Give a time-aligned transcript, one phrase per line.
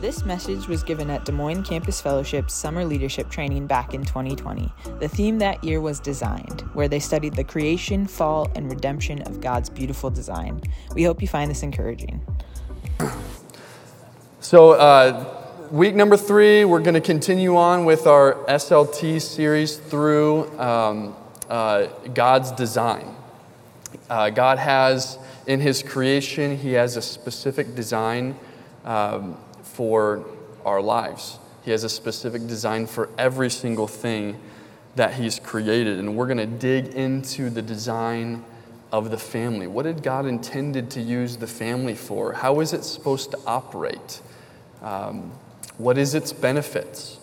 [0.00, 4.72] This message was given at Des Moines Campus Fellowship's Summer Leadership Training back in 2020.
[4.98, 9.42] The theme that year was Designed, where they studied the creation, fall, and redemption of
[9.42, 10.62] God's beautiful design.
[10.94, 12.18] We hope you find this encouraging.
[14.40, 20.48] So, uh, week number three, we're going to continue on with our SLT series through
[20.58, 21.14] um,
[21.50, 23.14] uh, God's design.
[24.08, 28.34] Uh, God has, in His creation, He has a specific design.
[28.86, 29.36] Um,
[29.80, 30.22] for
[30.66, 31.38] our lives.
[31.64, 34.38] He has a specific design for every single thing
[34.94, 35.98] that He's created.
[35.98, 38.44] And we're going to dig into the design
[38.92, 39.66] of the family.
[39.66, 42.34] What did God intended to use the family for?
[42.34, 44.20] How is it supposed to operate?
[44.82, 45.32] Um,
[45.78, 47.16] what is its benefits?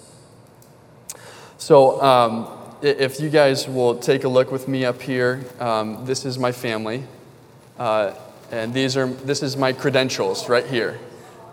[1.60, 2.48] So, um,
[2.82, 6.52] if you guys will take a look with me up here, um, this is my
[6.52, 7.04] family.
[7.78, 8.16] Uh,
[8.50, 10.98] and these are, this is my credentials right here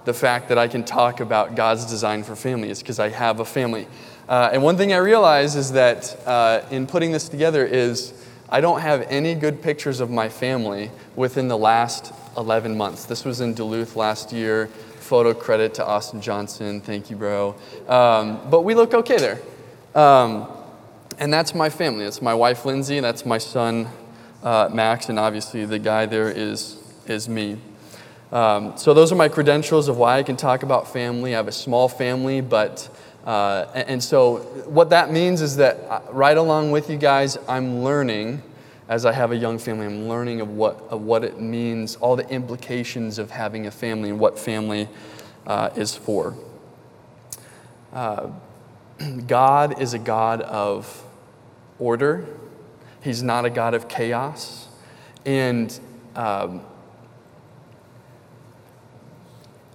[0.05, 3.41] the fact that I can talk about God's design for family is because I have
[3.41, 3.87] a family.
[4.29, 8.13] Uh, and one thing I realize is that uh, in putting this together is
[8.49, 13.05] I don't have any good pictures of my family within the last 11 months.
[13.05, 14.67] This was in Duluth last year.
[15.01, 16.81] Photo credit to Austin Johnson.
[16.81, 17.55] Thank you, bro.
[17.89, 19.41] Um, but we look okay there.
[19.95, 20.49] Um,
[21.19, 22.05] and that's my family.
[22.05, 23.01] That's my wife, Lindsay.
[23.01, 23.89] That's my son,
[24.43, 25.09] uh, Max.
[25.09, 27.59] And obviously, the guy there is, is me.
[28.35, 31.35] Um, so, those are my credentials of why I can talk about family.
[31.35, 32.89] I have a small family, but,
[33.25, 37.85] uh, and, so what that means is that uh, right along with you guys, I'm
[37.85, 38.43] learning
[38.89, 42.17] as I have a young family, I'm learning of what, of what it means, all
[42.17, 44.89] the implications of having a family and what family
[45.47, 46.35] uh, is for.
[47.93, 48.31] Uh,
[49.29, 51.05] God is a God of
[51.79, 52.27] order,
[53.01, 54.67] He's not a God of chaos.
[55.25, 55.79] And
[56.17, 56.63] um,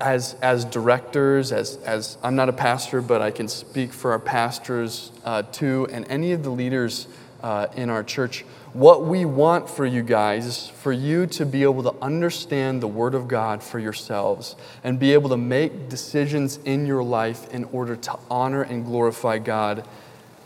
[0.01, 4.19] as, as directors, as, as I'm not a pastor, but I can speak for our
[4.19, 7.07] pastors uh, too, and any of the leaders
[7.43, 8.45] uh, in our church.
[8.73, 12.87] What we want for you guys is for you to be able to understand the
[12.87, 17.63] Word of God for yourselves and be able to make decisions in your life in
[17.65, 19.87] order to honor and glorify God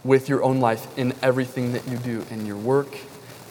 [0.04, 2.96] with your own life in everything that you do in your work,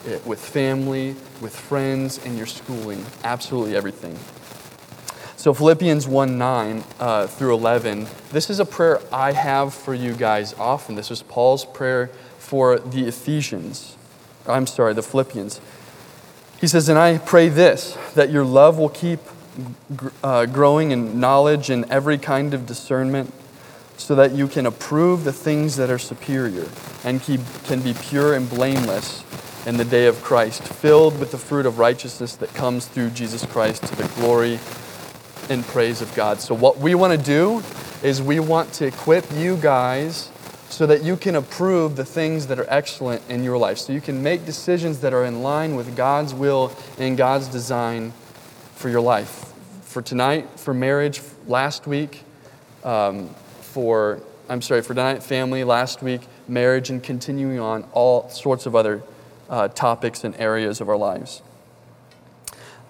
[0.07, 4.19] eh, with family, with friends, in your schooling, absolutely everything.
[5.43, 10.13] So, Philippians 1 9 uh, through 11, this is a prayer I have for you
[10.13, 10.95] guys often.
[10.95, 13.97] This is Paul's prayer for the Ephesians.
[14.47, 15.61] I'm sorry, the Philippians.
[16.61, 19.19] He says, And I pray this, that your love will keep
[20.23, 23.33] uh, growing in knowledge and every kind of discernment,
[23.97, 26.69] so that you can approve the things that are superior
[27.03, 29.25] and keep, can be pure and blameless
[29.67, 33.45] in the day of Christ, filled with the fruit of righteousness that comes through Jesus
[33.45, 34.61] Christ to the glory
[35.49, 36.41] in praise of God.
[36.41, 37.63] So, what we want to do
[38.03, 40.31] is we want to equip you guys
[40.69, 43.79] so that you can approve the things that are excellent in your life.
[43.79, 48.13] So, you can make decisions that are in line with God's will and God's design
[48.75, 49.53] for your life.
[49.83, 52.23] For tonight, for marriage, last week,
[52.85, 53.29] um,
[53.61, 58.75] for, I'm sorry, for tonight, family, last week, marriage, and continuing on all sorts of
[58.75, 59.03] other
[59.51, 61.43] uh, topics and areas of our lives.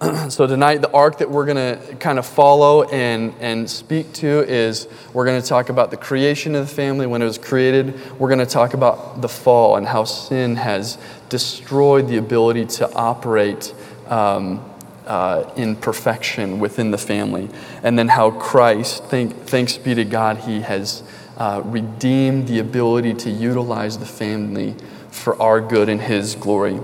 [0.29, 4.41] so tonight the arc that we're going to kind of follow and, and speak to
[4.41, 7.93] is we're going to talk about the creation of the family when it was created.
[8.19, 10.97] We're going to talk about the fall and how sin has
[11.29, 13.73] destroyed the ability to operate
[14.07, 14.63] um,
[15.05, 17.49] uh, in perfection within the family.
[17.81, 21.03] And then how christ thank, thanks be to god he has
[21.37, 24.75] uh, redeemed the ability to utilize the family
[25.11, 26.79] for our good and his glory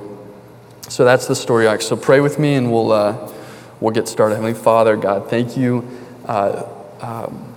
[0.89, 1.81] so that's the story arc.
[1.81, 3.31] So pray with me and we'll, uh,
[3.79, 4.35] we'll get started.
[4.35, 5.87] Heavenly Father, God, thank you.
[6.25, 6.67] Uh,
[6.99, 7.53] um,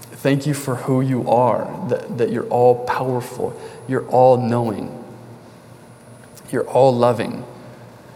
[0.00, 5.04] thank you for who you are, that, that you're all powerful, you're all knowing,
[6.50, 7.44] you're all loving.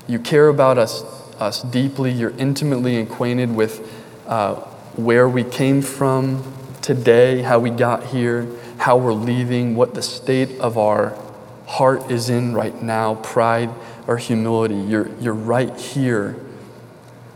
[0.06, 1.03] You care about us,
[1.38, 3.93] us deeply, you're intimately acquainted with
[4.27, 4.54] uh,
[4.94, 6.42] where we came from
[6.80, 8.48] today, how we got here,
[8.78, 11.15] how we're leaving, what the state of our
[11.66, 13.68] heart is in right now, pride
[14.09, 14.75] or humility.
[14.75, 16.34] You're, you're right here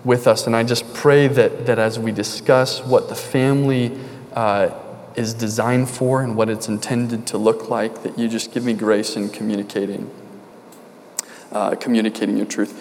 [0.05, 0.47] with us.
[0.47, 3.97] And I just pray that, that as we discuss what the family
[4.33, 4.71] uh,
[5.15, 8.73] is designed for and what it's intended to look like, that you just give me
[8.73, 10.11] grace in communicating,
[11.53, 12.73] uh, communicating your truth.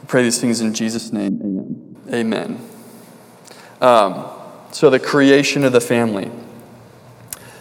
[0.00, 1.38] We pray these things in Jesus' name.
[2.08, 2.56] Amen.
[2.58, 2.68] Amen.
[3.80, 4.30] Um,
[4.72, 6.30] so, the creation of the family.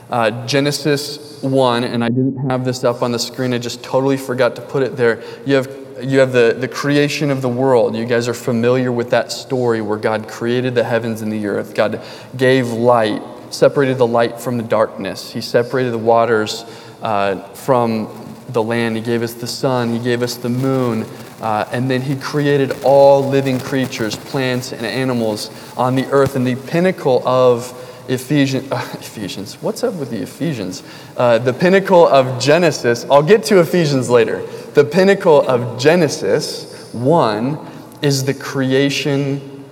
[0.09, 4.17] Uh, Genesis 1, and I didn't have this up on the screen, I just totally
[4.17, 5.23] forgot to put it there.
[5.45, 7.95] You have you have the, the creation of the world.
[7.95, 11.73] You guys are familiar with that story where God created the heavens and the earth.
[11.73, 12.01] God
[12.35, 15.31] gave light, separated the light from the darkness.
[15.31, 16.65] He separated the waters
[17.01, 18.09] uh, from
[18.49, 18.97] the land.
[18.97, 19.93] He gave us the sun.
[19.93, 21.05] He gave us the moon.
[21.41, 26.35] Uh, and then he created all living creatures, plants and animals on the earth.
[26.35, 30.83] And the pinnacle of Ephesians, uh, Ephesians, what's up with the Ephesians?
[31.17, 34.45] Uh, the pinnacle of Genesis, I'll get to Ephesians later.
[34.73, 37.57] The pinnacle of Genesis 1
[38.01, 39.65] is the creation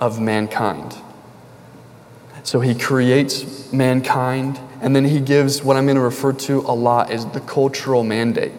[0.00, 0.96] of mankind.
[2.42, 6.74] So he creates mankind, and then he gives what I'm going to refer to a
[6.74, 8.52] lot as the cultural mandate.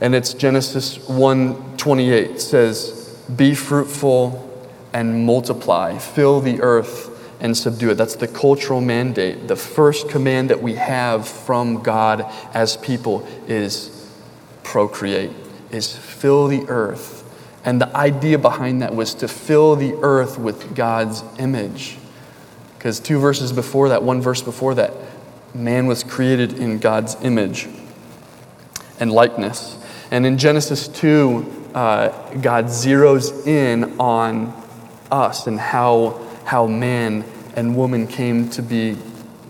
[0.00, 2.92] And it's Genesis 1:28 says,
[3.36, 4.49] "Be fruitful
[4.92, 7.08] and multiply, fill the earth
[7.40, 9.48] and subdue it." That's the cultural mandate.
[9.48, 13.90] The first command that we have from God as people is
[14.62, 15.30] procreate,
[15.70, 17.24] is fill the earth.
[17.64, 21.98] And the idea behind that was to fill the earth with God's image.
[22.78, 24.94] Because two verses before that, one verse before that,
[25.54, 27.68] man was created in God's image
[28.98, 29.76] and likeness.
[30.10, 34.59] And in Genesis 2, uh, God zeroes in on
[35.10, 37.24] us and how, how man
[37.56, 38.96] and woman came to be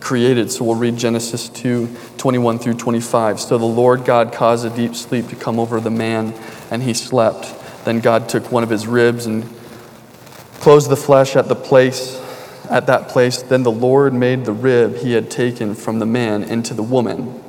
[0.01, 0.51] created.
[0.51, 3.41] So we'll read Genesis 2 21 through 25.
[3.41, 6.35] So the Lord God caused a deep sleep to come over the man,
[6.71, 7.55] and he slept.
[7.85, 9.45] Then God took one of his ribs and
[10.61, 12.19] closed the flesh at the place
[12.69, 16.45] at that place then the lord made the rib he had taken from the man
[16.45, 17.43] into the woman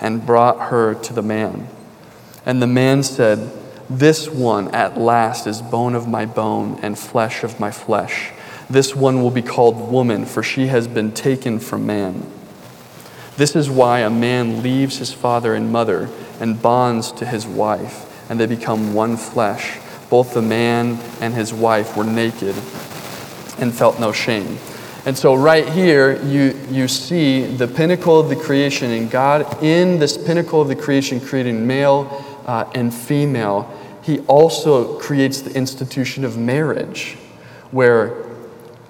[0.00, 1.66] and brought her to the man
[2.48, 3.52] and the man said,
[3.90, 8.32] This one at last is bone of my bone and flesh of my flesh.
[8.68, 12.30] This one will be called woman, for she has been taken from man.
[13.38, 18.30] This is why a man leaves his father and mother and bonds to his wife,
[18.30, 19.78] and they become one flesh.
[20.10, 22.56] Both the man and his wife were naked
[23.58, 24.58] and felt no shame.
[25.06, 29.98] And so, right here, you, you see the pinnacle of the creation, and God, in
[29.98, 33.70] this pinnacle of the creation, creating male uh, and female,
[34.02, 37.16] he also creates the institution of marriage,
[37.70, 38.24] where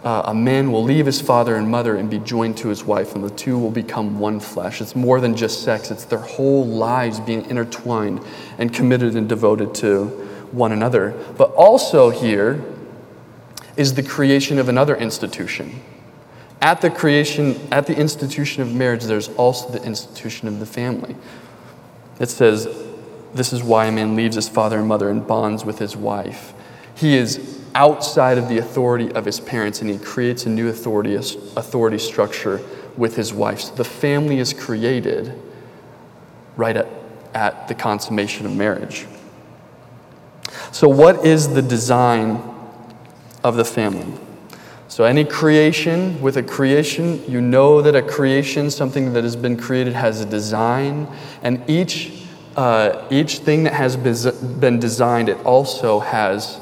[0.05, 3.17] uh, a man will leave his father and mother and be joined to his wife,
[3.17, 4.81] and the two will become one flesh.
[4.81, 8.21] It's more than just sex, it's their whole lives being intertwined
[8.59, 10.07] and committed and devoted to
[10.53, 11.11] one another.
[11.37, 12.63] But also, here
[13.77, 15.83] is the creation of another institution.
[16.61, 21.17] At the creation, at the institution of marriage, there's also the institution of the family.
[22.21, 22.88] It says,
[23.39, 26.53] this is why a man leaves his father and mother and bonds with his wife.
[26.95, 31.15] He is outside of the authority of his parents and he creates a new authority,
[31.15, 32.61] authority structure
[32.97, 33.61] with his wife.
[33.61, 35.33] So the family is created
[36.57, 36.89] right at,
[37.35, 39.07] at the consummation of marriage.
[40.73, 42.43] So, what is the design
[43.45, 44.19] of the family?
[44.89, 49.57] So, any creation, with a creation, you know that a creation, something that has been
[49.57, 51.07] created, has a design,
[51.43, 52.28] and each
[52.59, 56.59] uh, each thing that has been designed, it also has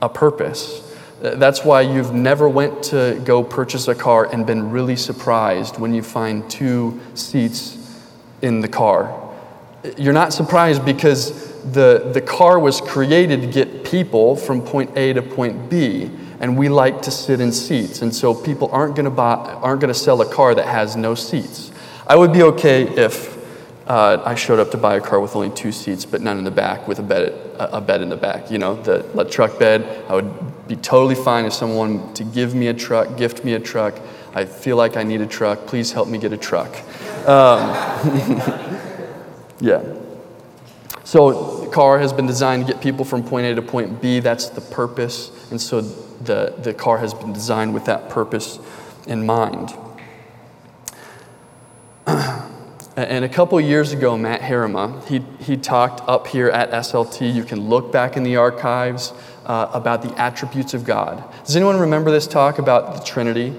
[0.00, 0.80] a purpose.
[1.20, 5.92] That's why you've never went to go purchase a car and been really surprised when
[5.92, 7.76] you find two seats
[8.40, 9.12] in the car.
[9.98, 15.12] You're not surprised because the, the car was created to get people from point A
[15.12, 16.10] to point B,
[16.40, 18.00] and we like to sit in seats.
[18.00, 20.96] And so people aren't going to buy, aren't going to sell a car that has
[20.96, 21.70] no seats.
[22.06, 23.41] I would be okay if
[23.86, 26.44] uh, I showed up to buy a car with only two seats, but none in
[26.44, 28.50] the back, with a bed, a bed in the back.
[28.50, 30.04] You know, the, truck bed.
[30.08, 33.60] I would be totally fine if someone to give me a truck, gift me a
[33.60, 33.98] truck.
[34.34, 35.66] I feel like I need a truck.
[35.66, 36.74] Please help me get a truck.
[37.26, 37.70] Um,
[39.60, 39.82] yeah.
[41.04, 44.20] So the car has been designed to get people from point A to point B.
[44.20, 48.58] That's the purpose, and so the the car has been designed with that purpose
[49.06, 49.74] in mind.
[52.94, 57.32] And a couple years ago, Matt Harima, he, he talked up here at SLT.
[57.32, 59.14] You can look back in the archives
[59.46, 61.24] uh, about the attributes of God.
[61.44, 63.54] Does anyone remember this talk about the Trinity?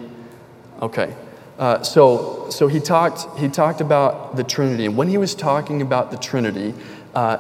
[0.84, 1.16] Okay.
[1.58, 4.86] Uh, so so he, talked, he talked about the Trinity.
[4.86, 6.74] And when he was talking about the Trinity,
[7.16, 7.38] uh,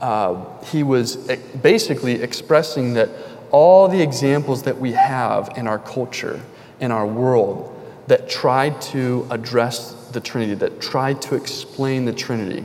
[0.00, 1.16] uh he was
[1.62, 3.10] basically expressing that
[3.50, 6.40] all the examples that we have in our culture,
[6.80, 12.64] in our world, that tried to address the Trinity, that tried to explain the Trinity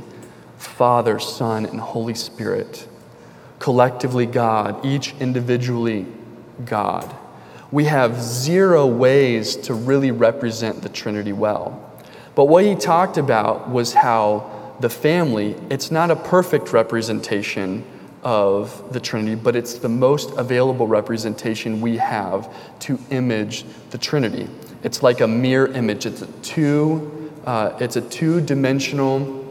[0.58, 2.88] Father, Son, and Holy Spirit.
[3.60, 6.06] Collectively, God, each individually,
[6.66, 7.16] God.
[7.72, 11.82] We have zero ways to really represent the Trinity well.
[12.36, 17.86] But what he talked about was how the family, it's not a perfect representation
[18.24, 24.50] of the Trinity, but it's the most available representation we have to image the Trinity.
[24.84, 26.06] It's like a mirror image.
[26.06, 29.44] It's a two, uh, it's a two-dimensional.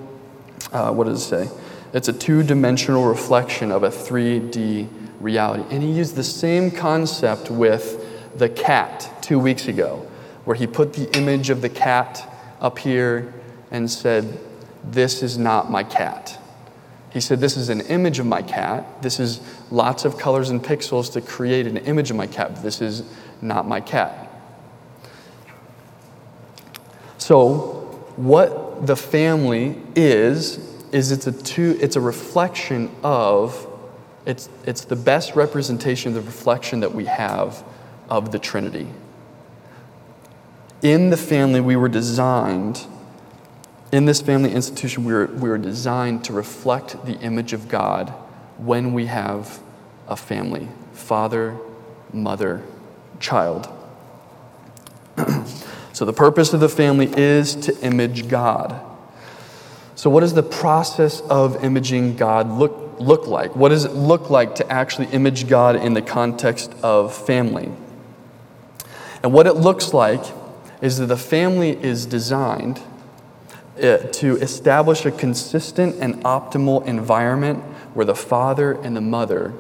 [0.73, 1.57] Uh, what does it say?
[1.93, 4.89] It's a two-dimensional reflection of a 3D
[5.21, 5.65] reality.
[5.71, 10.07] And he used the same concept with the cat two weeks ago,
[10.45, 12.29] where he put the image of the cat
[12.61, 13.33] up here
[13.71, 14.41] and said,
[14.83, 16.39] This is not my cat.
[17.13, 19.03] He said, This is an image of my cat.
[19.03, 22.61] This is lots of colors and pixels to create an image of my cat.
[22.63, 23.05] This is
[23.41, 24.21] not my cat.
[27.19, 27.74] So,
[28.17, 30.59] what the family is,
[30.93, 33.67] is it's a, two, it's a reflection of,
[34.27, 37.65] it's, it's the best representation of the reflection that we have
[38.09, 38.87] of the Trinity.
[40.83, 42.87] In the family, we were designed,
[43.91, 48.11] in this family institution, we were, we were designed to reflect the image of God
[48.59, 49.61] when we have
[50.07, 51.57] a family father,
[52.13, 52.63] mother,
[53.19, 53.69] child.
[55.95, 58.85] so, the purpose of the family is to image God.
[59.95, 63.55] So, what does the process of imaging God look, look like?
[63.55, 67.71] What does it look like to actually image God in the context of family?
[69.23, 70.21] And what it looks like
[70.83, 72.81] is that the family is designed
[73.81, 77.63] uh, to establish a consistent and optimal environment
[77.95, 79.55] where the father and the mother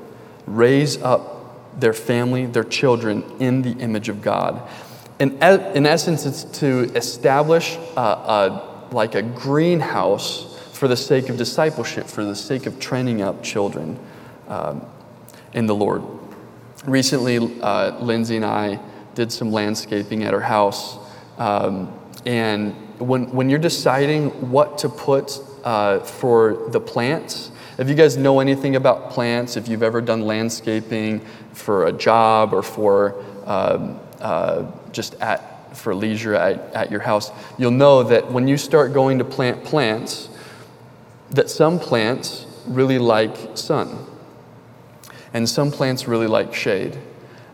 [0.47, 4.69] raise up their family, their children, in the image of God.
[5.21, 11.37] In, in essence, it's to establish a, a, like a greenhouse for the sake of
[11.37, 13.99] discipleship, for the sake of training up children
[14.49, 14.85] um,
[15.53, 16.03] in the Lord.
[16.85, 18.81] Recently, uh, Lindsay and I
[19.15, 20.99] did some landscaping at her house.
[21.39, 27.95] Um, and when, when you're deciding what to put uh, for the plants, if you
[27.95, 31.21] guys know anything about plants, if you've ever done landscaping
[31.53, 37.31] for a job or for um, uh, just at for leisure at, at your house,
[37.59, 40.29] you'll know that when you start going to plant plants,
[41.31, 44.07] that some plants really like sun,
[45.33, 46.97] and some plants really like shade.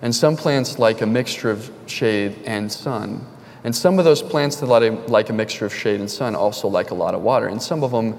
[0.02, 3.26] And some plants like a mixture of shade and sun.
[3.64, 6.90] And some of those plants that like a mixture of shade and sun also like
[6.90, 7.48] a lot of water.
[7.48, 8.18] And some of them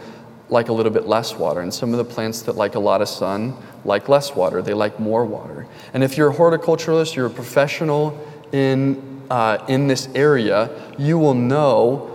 [0.49, 1.61] like a little bit less water.
[1.61, 4.61] And some of the plants that like a lot of sun like less water.
[4.61, 5.65] They like more water.
[5.93, 8.19] And if you're a horticulturalist, you're a professional
[8.51, 12.09] in, uh, in this area, you will know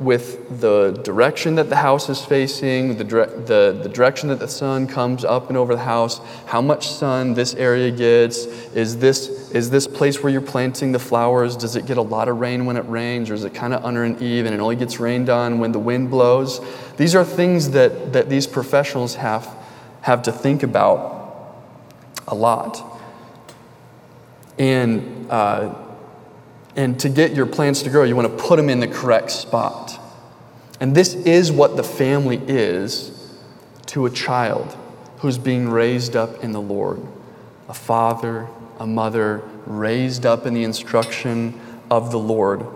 [0.00, 4.48] with the direction that the house is facing, the, dire- the, the direction that the
[4.48, 9.50] sun comes up and over the house, how much sun this area gets, is this,
[9.52, 12.66] is this place where you're planting the flowers, does it get a lot of rain
[12.66, 14.98] when it rains, or is it kind of under an eave and it only gets
[14.98, 16.60] rained on when the wind blows?
[16.96, 19.48] These are things that, that these professionals have,
[20.00, 21.54] have to think about
[22.26, 22.82] a lot.
[24.58, 25.74] And uh,
[26.76, 29.30] and to get your plants to grow, you want to put them in the correct
[29.30, 29.98] spot.
[30.78, 33.36] And this is what the family is
[33.86, 34.76] to a child
[35.18, 37.00] who's being raised up in the Lord
[37.68, 38.48] a father,
[38.80, 41.58] a mother, raised up in the instruction
[41.88, 42.66] of the Lord.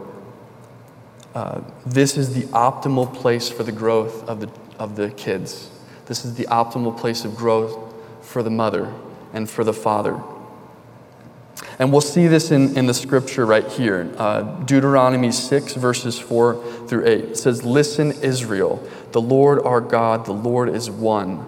[1.35, 4.49] Uh, this is the optimal place for the growth of the,
[4.79, 5.69] of the kids.
[6.07, 8.95] This is the optimal place of growth for the mother
[9.33, 10.23] and for the father.
[11.79, 16.87] And we'll see this in, in the scripture right here uh, Deuteronomy 6, verses 4
[16.87, 17.25] through 8.
[17.25, 21.47] It says, Listen, Israel, the Lord our God, the Lord is one.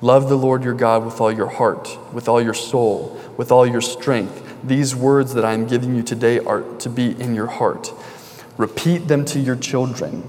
[0.00, 3.66] Love the Lord your God with all your heart, with all your soul, with all
[3.66, 4.46] your strength.
[4.64, 7.92] These words that I am giving you today are to be in your heart.
[8.56, 10.22] Repeat them to your children.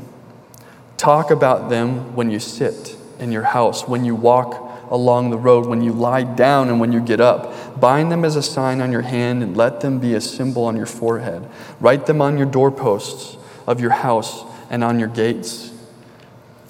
[0.98, 5.66] Talk about them when you sit in your house, when you walk along the road,
[5.66, 7.80] when you lie down and when you get up.
[7.80, 10.76] Bind them as a sign on your hand and let them be a symbol on
[10.76, 11.50] your forehead.
[11.80, 15.72] Write them on your doorposts of your house and on your gates.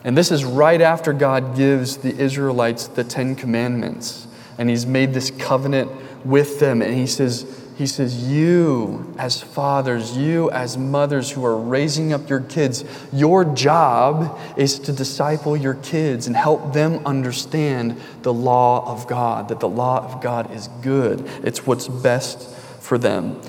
[0.04, 4.28] And this is right after God gives the Israelites the Ten Commandments.
[4.58, 5.92] And He's made this covenant
[6.26, 6.82] with them.
[6.82, 12.30] And He says, he says, You, as fathers, you, as mothers who are raising up
[12.30, 18.88] your kids, your job is to disciple your kids and help them understand the law
[18.92, 21.28] of God, that the law of God is good.
[21.44, 22.50] It's what's best
[22.80, 23.40] for them,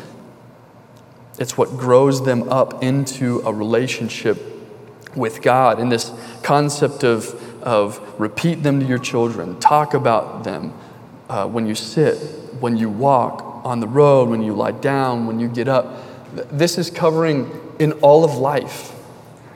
[1.39, 4.39] it's what grows them up into a relationship
[5.17, 5.79] with God.
[5.79, 6.13] And this
[6.43, 10.73] concept of, of repeat them to your children, talk about them
[11.29, 12.17] uh, when you sit,
[12.61, 15.97] when you walk on the road, when you lie down, when you get up.
[16.51, 18.93] This is covering in all of life.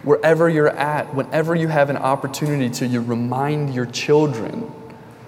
[0.06, 4.72] wherever you're at, whenever you have an opportunity to, you remind your children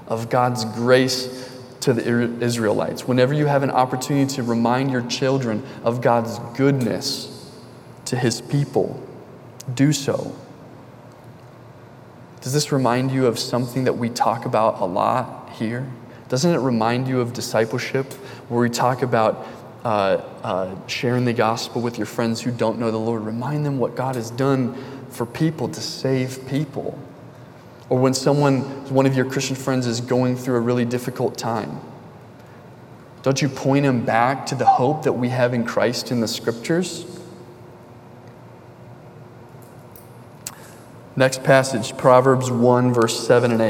[0.06, 3.06] of God's grace to the Israelites.
[3.06, 7.52] Whenever you have an opportunity to remind your children of God's goodness
[8.04, 9.02] to his people,
[9.74, 10.32] do so.
[12.40, 15.90] Does this remind you of something that we talk about a lot here?
[16.28, 18.12] Doesn't it remind you of discipleship,
[18.48, 19.46] where we talk about
[19.84, 23.22] uh, uh, sharing the gospel with your friends who don't know the Lord?
[23.22, 24.76] Remind them what God has done
[25.10, 26.98] for people to save people.
[27.88, 28.60] Or when someone,
[28.92, 31.80] one of your Christian friends, is going through a really difficult time,
[33.22, 36.28] don't you point them back to the hope that we have in Christ in the
[36.28, 37.04] scriptures?
[41.16, 43.60] Next passage, Proverbs 1, verse 7 and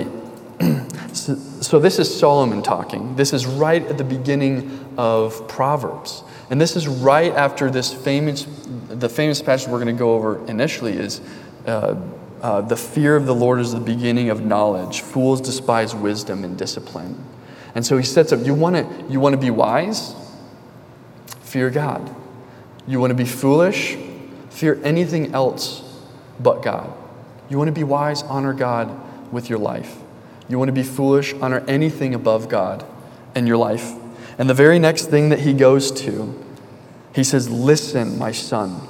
[0.61, 0.85] 8.
[1.27, 3.17] so, so, this is Solomon talking.
[3.17, 6.23] This is right at the beginning of Proverbs.
[6.51, 8.47] And this is right after this famous,
[8.89, 11.21] the famous passage we're going to go over initially is
[11.67, 11.95] uh,
[12.41, 15.01] uh, the fear of the Lord is the beginning of knowledge.
[15.01, 17.25] Fools despise wisdom and discipline.
[17.75, 20.15] And so he sets up you want to you want to be wise?
[21.41, 22.15] Fear God.
[22.87, 23.97] You want to be foolish?
[24.51, 25.83] Fear anything else
[26.41, 26.93] but God.
[27.49, 28.23] You want to be wise?
[28.23, 29.99] Honor God with your life.
[30.49, 31.35] You want to be foolish?
[31.35, 32.85] Honor anything above God
[33.35, 33.93] in your life.
[34.39, 36.43] And the very next thing that he goes to,
[37.15, 38.81] he says, Listen, my son,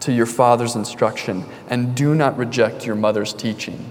[0.00, 3.90] to your father's instruction, and do not reject your mother's teaching.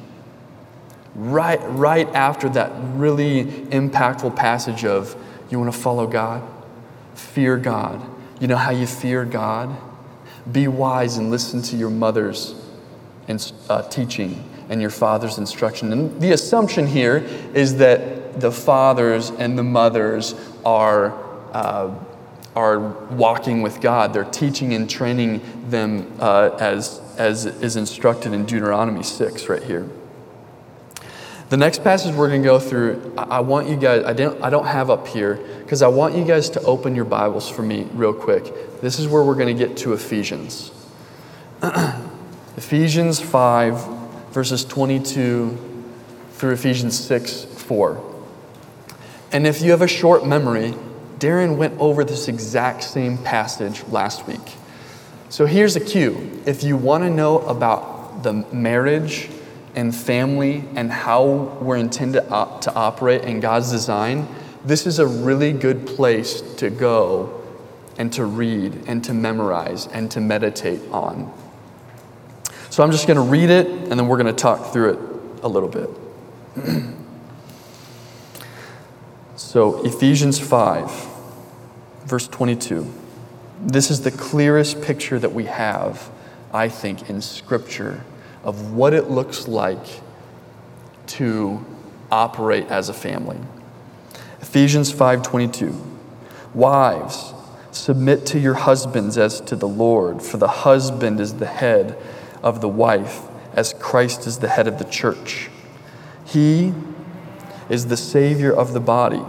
[1.16, 5.16] Right, right after that really impactful passage of,
[5.50, 6.44] You want to follow God?
[7.16, 8.02] Fear God.
[8.40, 9.76] You know how you fear God?
[10.52, 12.54] Be wise and listen to your mother's
[13.70, 15.92] uh, teaching and your father's instruction.
[15.92, 17.18] And the assumption here
[17.54, 21.14] is that the fathers and the mothers are,
[21.54, 21.94] uh,
[22.56, 22.80] are
[23.12, 24.14] walking with God.
[24.14, 29.90] They're teaching and training them uh, as, as is instructed in Deuteronomy 6 right here.
[31.48, 34.50] The next passage we're going to go through, I want you guys, I don't, I
[34.50, 37.88] don't have up here, because I want you guys to open your Bibles for me
[37.94, 38.82] real quick.
[38.82, 40.72] This is where we're going to get to Ephesians.
[42.58, 44.05] Ephesians 5,
[44.36, 45.58] verses 22
[46.34, 48.16] through Ephesians 6, 4.
[49.32, 50.74] And if you have a short memory,
[51.20, 54.42] Darren went over this exact same passage last week.
[55.30, 56.42] So here's a cue.
[56.46, 59.30] If you want to know about the marriage
[59.74, 64.28] and family and how we're intended to operate in God's design,
[64.66, 67.42] this is a really good place to go
[67.98, 71.32] and to read and to memorize and to meditate on.
[72.76, 75.00] So I'm just going to read it and then we're going to talk through it
[75.44, 75.90] a little bit.
[79.38, 80.92] so, Ephesians 5,
[82.04, 82.94] verse 22.
[83.62, 86.10] This is the clearest picture that we have,
[86.54, 88.04] I think, in Scripture
[88.44, 90.02] of what it looks like
[91.08, 91.66] to
[92.12, 93.38] operate as a family.
[94.42, 95.80] Ephesians 5:22
[96.54, 97.34] Wives
[97.72, 101.98] submit to your husbands as to the Lord for the husband is the head
[102.46, 103.22] of the wife,
[103.54, 105.50] as Christ is the head of the church.
[106.26, 106.74] He
[107.70, 109.24] is the Savior of the body.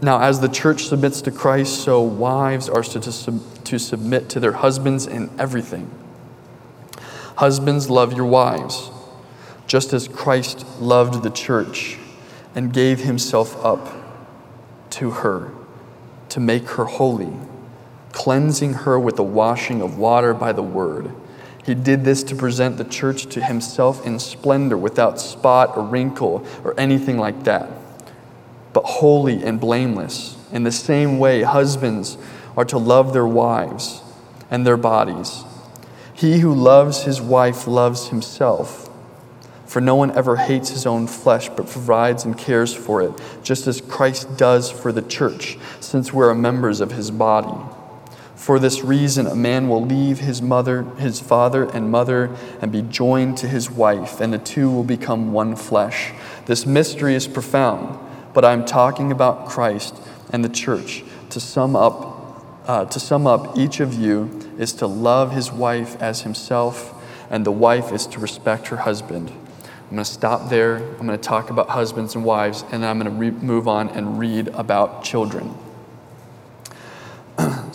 [0.00, 3.00] Now, as the church submits to Christ, so wives are to,
[3.64, 5.90] to submit to their husbands in everything.
[7.36, 8.90] Husbands, love your wives,
[9.66, 11.98] just as Christ loved the church
[12.54, 13.94] and gave himself up
[14.90, 15.52] to her
[16.30, 17.32] to make her holy,
[18.12, 21.12] cleansing her with the washing of water by the word
[21.68, 26.44] he did this to present the church to himself in splendor, without spot or wrinkle
[26.64, 27.70] or anything like that,
[28.72, 30.36] but holy and blameless.
[30.50, 32.16] In the same way, husbands
[32.56, 34.00] are to love their wives
[34.50, 35.44] and their bodies.
[36.14, 38.88] He who loves his wife loves himself.
[39.66, 43.66] For no one ever hates his own flesh, but provides and cares for it, just
[43.66, 47.54] as Christ does for the church, since we are members of his body.
[48.38, 52.82] For this reason, a man will leave his mother, his father and mother, and be
[52.82, 56.12] joined to his wife, and the two will become one flesh.
[56.46, 57.98] This mystery is profound,
[58.32, 59.96] but I'm talking about Christ
[60.30, 61.02] and the church.
[61.30, 66.00] To sum up, uh, to sum up, each of you is to love his wife
[66.00, 66.94] as himself,
[67.28, 69.30] and the wife is to respect her husband.
[69.30, 70.76] I'm going to stop there.
[70.76, 73.66] I'm going to talk about husbands and wives, and then I'm going to re- move
[73.66, 75.54] on and read about children.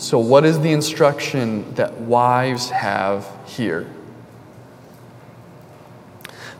[0.04, 3.86] So, what is the instruction that wives have here?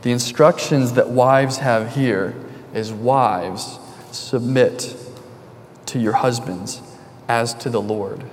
[0.00, 2.34] The instructions that wives have here
[2.72, 3.78] is wives,
[4.12, 4.96] submit
[5.84, 6.80] to your husbands
[7.28, 8.24] as to the Lord.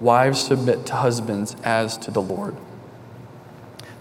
[0.00, 2.56] Wives, submit to husbands as to the Lord.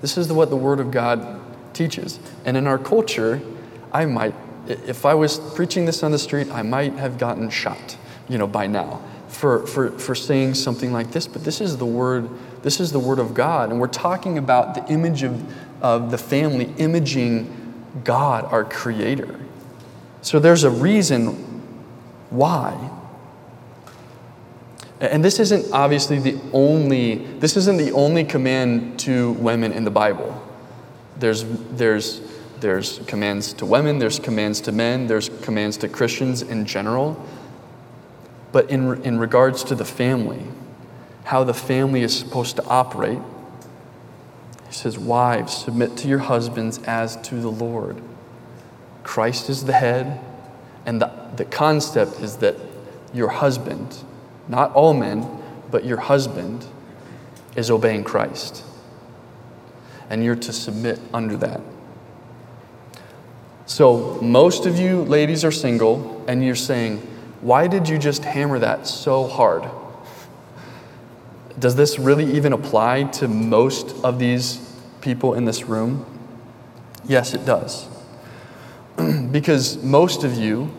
[0.02, 1.40] This is what the Word of God
[1.76, 2.20] teaches.
[2.44, 3.40] And in our culture,
[3.94, 4.34] I might,
[4.68, 8.48] if I was preaching this on the street, I might have gotten shot, you know,
[8.48, 11.28] by now for, for, for saying something like this.
[11.28, 12.30] But this is the Word,
[12.64, 13.70] this is the Word of God.
[13.72, 17.54] And we're talking about the image of, of the family imaging
[18.04, 19.40] God, our Creator.
[20.22, 21.34] So there's a reason
[22.30, 22.92] why.
[25.00, 29.92] And this isn't obviously the only, this isn't the only command to women in the
[29.92, 30.44] Bible.
[31.20, 32.22] There's, there's,
[32.60, 37.24] there's commands to women, there's commands to men, there's commands to Christians in general.
[38.58, 40.42] But in, in regards to the family,
[41.26, 43.20] how the family is supposed to operate,
[44.66, 48.02] he says, Wives, submit to your husbands as to the Lord.
[49.04, 50.20] Christ is the head,
[50.88, 52.56] and the, the concept is that
[53.14, 53.96] your husband,
[54.48, 55.30] not all men,
[55.70, 56.66] but your husband
[57.56, 58.64] is obeying Christ.
[60.10, 61.62] And you're to submit under that.
[63.68, 67.08] So, most of you ladies are single, and you're saying,
[67.42, 69.70] Why did you just hammer that so hard?
[71.60, 74.60] Does this really even apply to most of these
[75.02, 76.06] people in this room?
[77.06, 77.88] Yes, it does.
[79.32, 80.72] because most of you,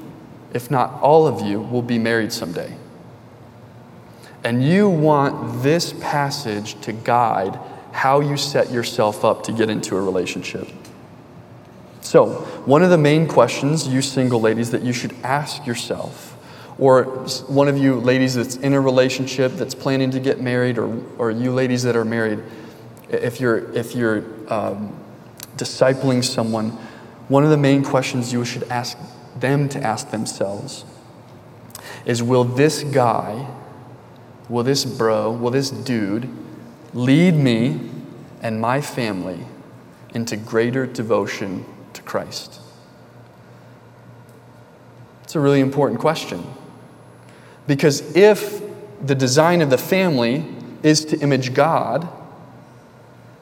[0.52, 2.76] if not all of you, will be married someday.
[4.44, 7.58] And you want this passage to guide
[7.92, 10.68] how you set yourself up to get into a relationship.
[12.00, 12.28] So,
[12.64, 16.37] one of the main questions, you single ladies, that you should ask yourself,
[16.78, 17.04] or
[17.48, 21.30] one of you ladies that's in a relationship that's planning to get married, or, or
[21.30, 22.40] you ladies that are married,
[23.08, 24.96] if you're, if you're um,
[25.56, 26.70] discipling someone,
[27.28, 28.96] one of the main questions you should ask
[29.36, 30.84] them to ask themselves
[32.04, 33.46] is Will this guy
[34.48, 36.28] will this bro, will this dude
[36.94, 37.90] lead me
[38.40, 39.40] and my family
[40.14, 42.60] into greater devotion to Christ?
[45.22, 46.44] It's a really important question.
[47.68, 48.62] Because if
[49.00, 50.44] the design of the family
[50.82, 52.08] is to image God,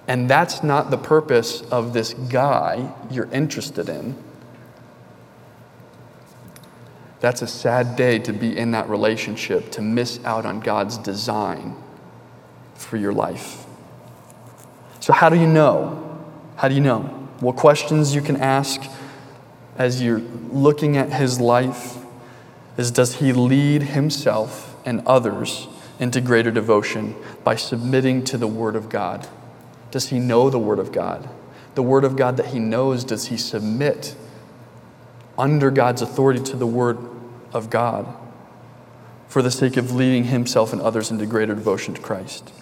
[0.09, 4.17] and that's not the purpose of this guy you're interested in,
[7.21, 11.77] that's a sad day to be in that relationship, to miss out on God's design
[12.75, 13.65] for your life.
[15.01, 16.03] So, how do you know?
[16.57, 17.01] How do you know?
[17.39, 18.83] What questions you can ask
[19.79, 21.96] as you're looking at his life
[22.77, 28.77] is Does he lead himself and others into greater devotion by submitting to the Word
[28.77, 29.27] of God?
[29.91, 31.29] Does he know the Word of God?
[31.75, 34.15] The Word of God that he knows, does he submit
[35.39, 36.99] under God's authority to the Word
[37.53, 38.07] of God
[39.29, 42.53] for the sake of leading himself and others into greater devotion to Christ.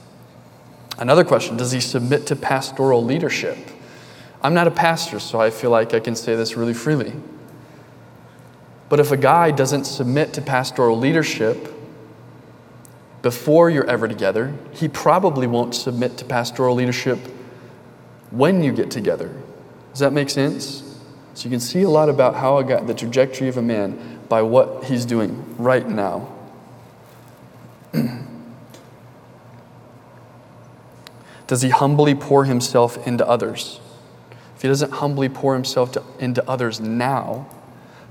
[0.98, 3.58] Another question Does he submit to pastoral leadership?
[4.42, 7.12] I'm not a pastor, so I feel like I can say this really freely.
[8.94, 11.74] But if a guy doesn't submit to pastoral leadership
[13.22, 17.18] before you're ever together, he probably won't submit to pastoral leadership
[18.30, 19.34] when you get together.
[19.90, 20.96] Does that make sense?
[21.34, 24.20] So you can see a lot about how a guy, the trajectory of a man
[24.28, 26.32] by what he's doing right now.
[31.48, 33.80] Does he humbly pour himself into others?
[34.54, 37.48] If he doesn't humbly pour himself to, into others now,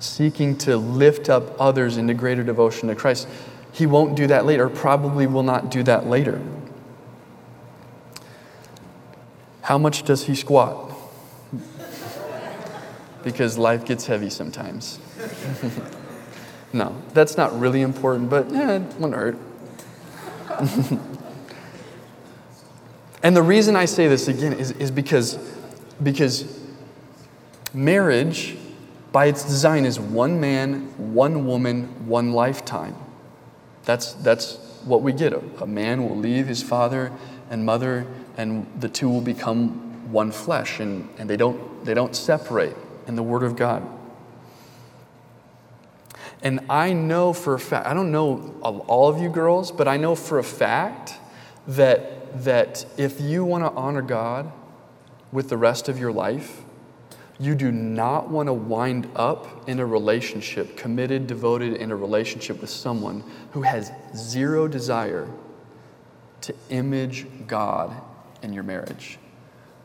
[0.04, 3.28] seeking to lift up others into greater devotion to Christ,
[3.72, 6.42] he won't do that later, probably will not do that later.
[9.62, 10.94] How much does he squat?
[13.24, 15.00] because life gets heavy sometimes.
[16.74, 19.38] no, that's not really important, but eh, it won't hurt.
[23.24, 25.40] and the reason I say this again is, is because,
[26.02, 26.60] because
[27.74, 28.58] marriage,
[29.14, 32.96] by its design, is one man, one woman, one lifetime.
[33.86, 35.34] That's, that's what we get.
[35.62, 37.12] A, man will leave his father
[37.52, 42.16] and mother, and the two will become one flesh, and, and they, don't, they don't
[42.16, 42.76] separate
[43.08, 43.88] in the Word of God.
[46.42, 49.96] And I know for a fact, I don't know all of you girls, but I
[49.96, 51.14] know for a fact
[51.68, 54.52] that, that if you want to honor God
[55.32, 56.64] with the rest of your life,
[57.44, 62.62] you do not want to wind up in a relationship, committed, devoted in a relationship
[62.62, 65.28] with someone who has zero desire
[66.42, 68.02] to image God
[68.42, 69.18] in your marriage,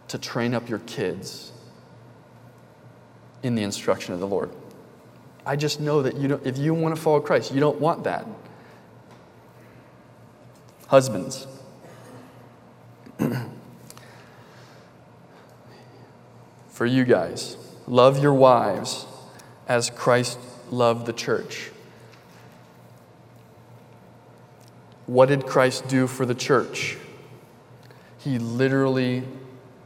[0.09, 1.53] to train up your kids
[3.43, 4.51] in the instruction of the Lord.
[5.47, 8.05] I just know that you don't, if you want to follow Christ, you don't want
[8.05, 8.27] that.
[10.89, 11.47] Husbands.
[16.79, 17.57] for you guys.
[17.89, 19.05] Love your wives
[19.67, 20.39] as Christ
[20.71, 21.73] loved the church.
[25.07, 26.97] What did Christ do for the church?
[28.19, 29.25] He literally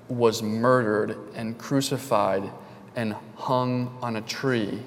[0.08, 2.50] was murdered and crucified
[2.94, 4.82] and hung on a tree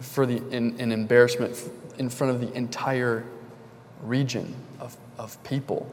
[0.00, 1.56] for the, in, in embarrassment
[1.98, 3.24] in front of the entire
[4.02, 5.88] region of, of people.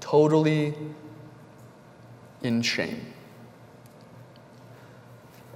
[0.00, 0.74] Totally
[2.42, 3.12] in shame.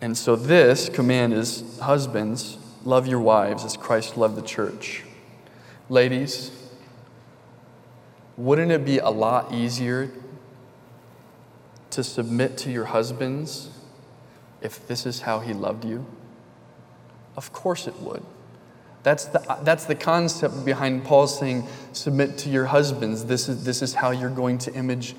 [0.01, 5.03] And so, this command is husbands, love your wives as Christ loved the church.
[5.89, 6.51] Ladies,
[8.37, 10.11] wouldn't it be a lot easier
[11.91, 13.71] to submit to your husbands
[14.61, 16.05] if this is how he loved you?
[17.37, 18.25] Of course it would.
[19.05, 23.27] That's the, that's the concept behind Paul saying, submit to your husbands.
[23.27, 25.15] This is, this is how you're going to image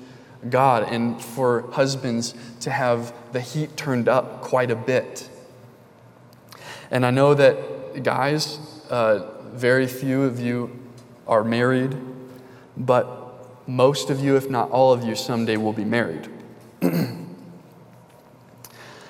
[0.50, 5.28] God, and for husbands to have the heat turned up quite a bit.
[6.90, 8.58] And I know that, guys,
[8.90, 10.70] uh, very few of you
[11.26, 11.96] are married,
[12.76, 16.28] but most of you, if not all of you, someday will be married.
[16.80, 17.28] and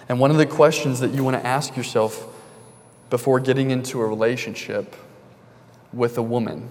[0.09, 2.33] one of the questions that you want to ask yourself
[3.11, 4.97] before getting into a relationship
[5.93, 6.69] with a woman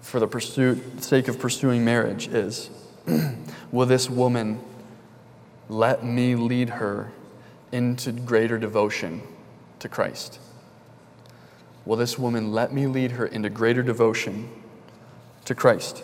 [0.00, 2.70] for the pursuit, sake of pursuing marriage is
[3.72, 4.60] will this woman
[5.68, 7.12] let me lead her
[7.72, 9.22] into greater devotion
[9.78, 10.38] to Christ?
[11.84, 14.48] Will this woman let me lead her into greater devotion
[15.44, 16.02] to Christ?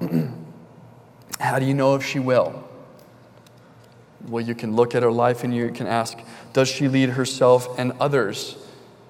[1.40, 2.64] How do you know if she will?
[4.28, 6.18] Well, you can look at her life and you can ask
[6.52, 8.56] Does she lead herself and others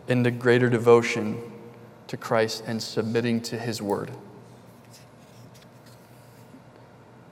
[0.09, 1.40] into greater devotion
[2.09, 4.11] to Christ and submitting to His word?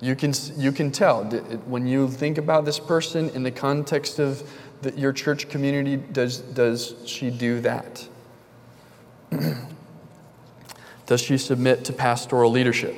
[0.05, 4.47] You can, you can tell when you think about this person in the context of
[4.83, 8.07] the, your church community, does, does she do that?
[11.07, 12.95] does she submit to pastoral leadership?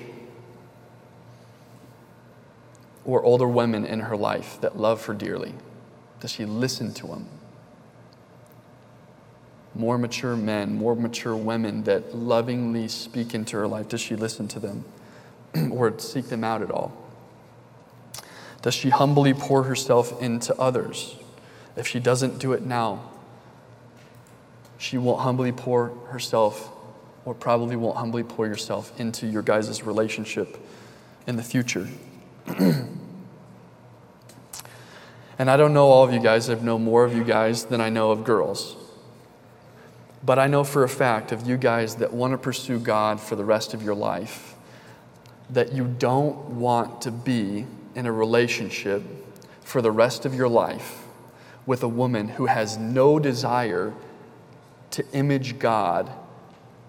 [3.05, 5.55] Or older women in her life that love her dearly?
[6.19, 7.29] Does she listen to them?
[9.77, 14.49] More mature men, more mature women that lovingly speak into her life, does she listen
[14.49, 14.85] to them?
[15.71, 16.92] or seek them out at all?
[18.62, 21.14] Does she humbly pour herself into others?
[21.77, 23.11] If she doesn't do it now,
[24.77, 26.71] she won't humbly pour herself,
[27.25, 30.59] or probably won't humbly pour yourself into your guys' relationship
[31.29, 31.87] in the future.
[32.59, 32.99] and
[35.38, 37.88] I don't know all of you guys, I know more of you guys than I
[37.88, 38.75] know of girls.
[40.25, 43.37] But I know for a fact of you guys that want to pursue God for
[43.37, 44.56] the rest of your life
[45.50, 49.02] that you don't want to be in a relationship
[49.62, 51.04] for the rest of your life
[51.64, 53.92] with a woman who has no desire
[54.92, 56.11] to image God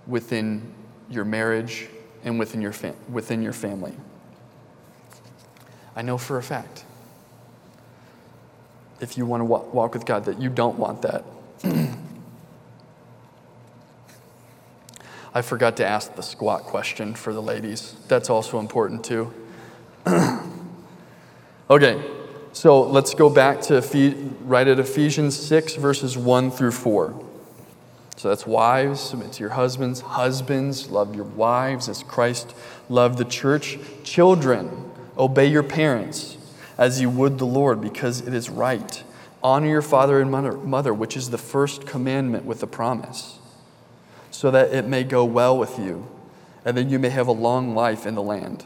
[0.05, 0.73] within
[1.09, 1.87] your marriage
[2.23, 3.93] and within your, fam- within your family.
[5.95, 6.83] I know for a fact,
[9.01, 11.23] if you want to walk with God, that you don't want that.
[15.37, 17.93] I forgot to ask the squat question for the ladies.
[18.07, 19.31] That's also important too.
[21.69, 22.03] okay,
[22.53, 23.75] so let's go back to
[24.41, 27.23] right at Ephesians 6, verses 1 through 4.
[28.15, 30.01] So that's wives, submit to your husbands.
[30.01, 32.55] Husbands, love your wives as Christ
[32.89, 33.77] loved the church.
[34.03, 36.35] Children, obey your parents
[36.79, 39.03] as you would the Lord because it is right.
[39.43, 43.36] Honor your father and mother, which is the first commandment with the promise
[44.37, 46.07] so that it may go well with you,
[46.63, 48.63] and that you may have a long life in the land.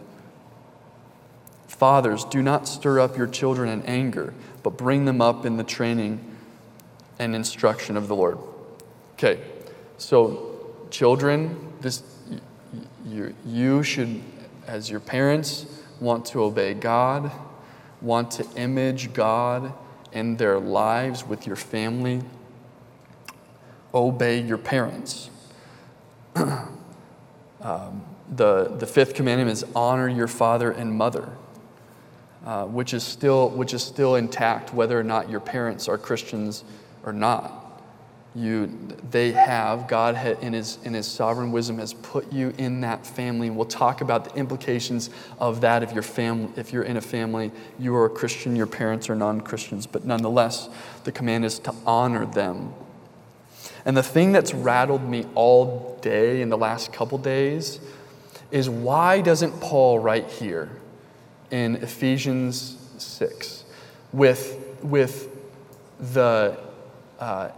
[1.70, 5.64] Fathers, do not stir up your children in anger, but bring them up in the
[5.64, 6.20] training
[7.20, 8.38] and instruction of the Lord.
[9.14, 9.40] Okay,
[9.98, 12.04] so children, this
[13.06, 14.22] you, you should,
[14.68, 15.66] as your parents,
[16.02, 17.32] want to obey God,
[18.02, 19.72] want to image God
[20.12, 22.24] in their lives with your family.
[23.94, 25.31] Obey your parents.
[27.62, 31.30] um, the, the fifth commandment is honor your father and mother,
[32.46, 36.64] uh, which, is still, which is still intact whether or not your parents are Christians
[37.04, 37.58] or not.
[38.34, 38.68] You,
[39.10, 43.50] they have, God in, his, in His sovereign wisdom has put you in that family.
[43.50, 47.52] We'll talk about the implications of that if, your family, if you're in a family,
[47.78, 49.86] you are a Christian, your parents are non Christians.
[49.86, 50.70] But nonetheless,
[51.04, 52.74] the command is to honor them
[53.86, 57.80] and the thing that's rattled me all day in the last couple days
[58.52, 60.70] is why doesn't Paul write here
[61.50, 63.64] in Ephesians 6
[64.14, 65.30] with, with
[66.00, 66.58] the,
[67.20, 67.50] uh,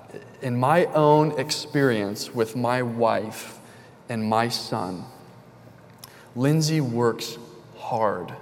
[0.41, 3.59] in my own experience with my wife
[4.09, 5.03] and my son,
[6.36, 7.38] Lindsay works
[7.77, 8.33] hard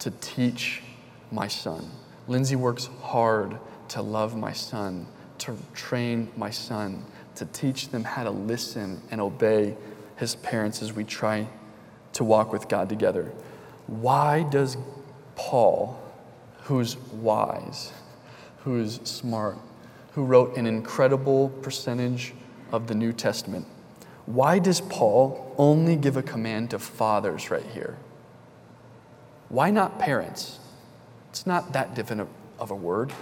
[0.00, 0.82] to teach
[1.30, 1.90] my son.
[2.26, 5.06] Lindsay works hard to love my son,
[5.40, 9.76] to train my son, to teach them how to listen and obey
[10.16, 11.46] his parents as we try
[12.12, 13.32] to walk with God together.
[13.86, 14.76] Why does
[15.34, 16.00] Paul,
[16.62, 17.92] who's wise,
[18.64, 19.56] who's smart,
[20.12, 22.34] who wrote an incredible percentage
[22.72, 23.66] of the New Testament,
[24.26, 27.96] why does Paul only give a command to fathers right here?
[29.48, 30.58] Why not parents?
[31.30, 33.12] It's not that different of a word.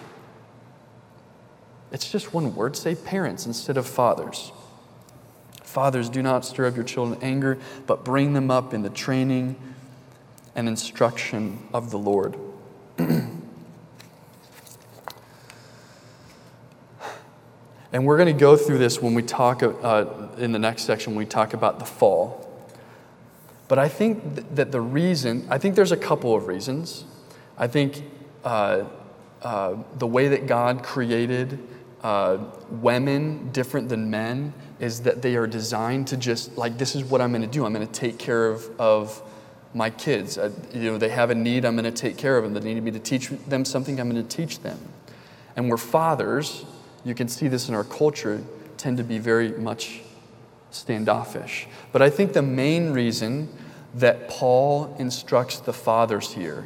[1.91, 2.77] It's just one word.
[2.77, 4.53] Say parents instead of fathers.
[5.63, 9.57] Fathers, do not stir up your children anger, but bring them up in the training
[10.55, 12.37] and instruction of the Lord.
[12.99, 13.41] and
[17.93, 21.19] we're going to go through this when we talk uh, in the next section when
[21.19, 22.45] we talk about the fall.
[23.69, 27.05] But I think that the reason, I think there's a couple of reasons.
[27.59, 28.03] I think
[28.43, 28.85] uh,
[29.43, 31.59] uh, the way that God created
[32.09, 32.39] uh,
[32.71, 37.21] women different than men is that they are designed to just like this is what
[37.21, 37.67] i'm going to do.
[37.67, 39.23] I'm going to take care of, of
[39.75, 40.39] my kids.
[40.39, 42.55] Uh, you know they have a need i'm going to take care of them.
[42.55, 44.79] They need me to teach them something i'm going to teach them.
[45.55, 46.65] And we're fathers
[47.05, 48.43] you can see this in our culture
[48.79, 50.01] tend to be very much
[50.71, 51.67] standoffish.
[51.93, 53.51] But i think the main reason
[53.95, 56.65] that paul instructs the fathers here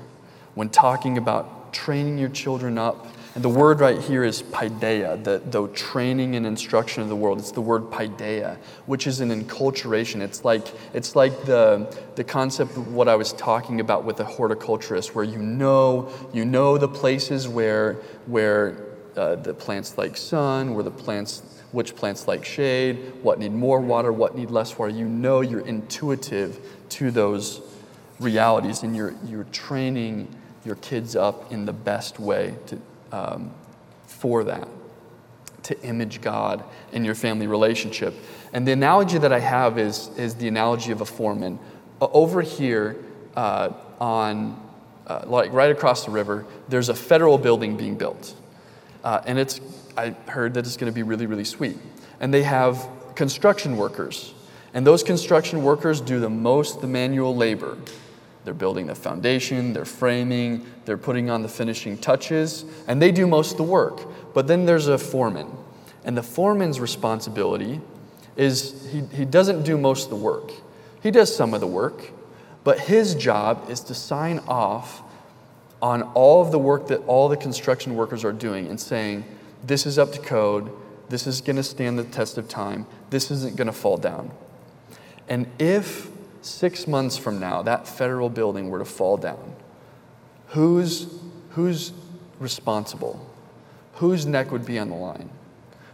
[0.54, 5.40] when talking about training your children up and the word right here is paideia, the,
[5.46, 7.38] the training and instruction of the world.
[7.38, 10.20] It's the word paideia, which is an enculturation.
[10.20, 14.24] It's like, it's like the, the concept of what I was talking about with the
[14.24, 17.94] horticulturist, where you know, you know the places where,
[18.26, 18.76] where
[19.16, 21.42] uh, the plants like sun, where the plants,
[21.72, 24.92] which plants like shade, what need more water, what need less water.
[24.92, 27.62] You know you're intuitive to those
[28.20, 30.28] realities, and you're, you're training
[30.66, 32.78] your kids up in the best way to,
[33.12, 33.52] um,
[34.06, 34.68] for that,
[35.64, 38.14] to image God in your family relationship.
[38.52, 41.58] And the analogy that I have is, is the analogy of a foreman.
[42.00, 42.96] Over here,
[43.36, 43.70] uh,
[44.00, 44.60] on
[45.06, 48.34] uh, like right across the river, there's a federal building being built.
[49.04, 49.60] Uh, and it's,
[49.96, 51.78] I heard that it's going to be really, really sweet.
[52.20, 54.34] And they have construction workers.
[54.74, 57.76] And those construction workers do the most the manual labor.
[58.44, 63.26] They're building the foundation, they're framing, they're putting on the finishing touches, and they do
[63.26, 64.02] most of the work.
[64.34, 65.48] But then there's a foreman.
[66.04, 67.80] And the foreman's responsibility
[68.36, 70.50] is he, he doesn't do most of the work.
[71.02, 72.10] He does some of the work,
[72.64, 75.02] but his job is to sign off
[75.80, 79.24] on all of the work that all the construction workers are doing and saying,
[79.64, 80.70] this is up to code,
[81.08, 84.30] this is going to stand the test of time, this isn't going to fall down.
[85.28, 86.11] And if
[86.42, 89.54] six months from now that federal building were to fall down,
[90.48, 91.06] who's,
[91.50, 91.92] who's
[92.38, 93.28] responsible?
[93.94, 95.30] Whose neck would be on the line?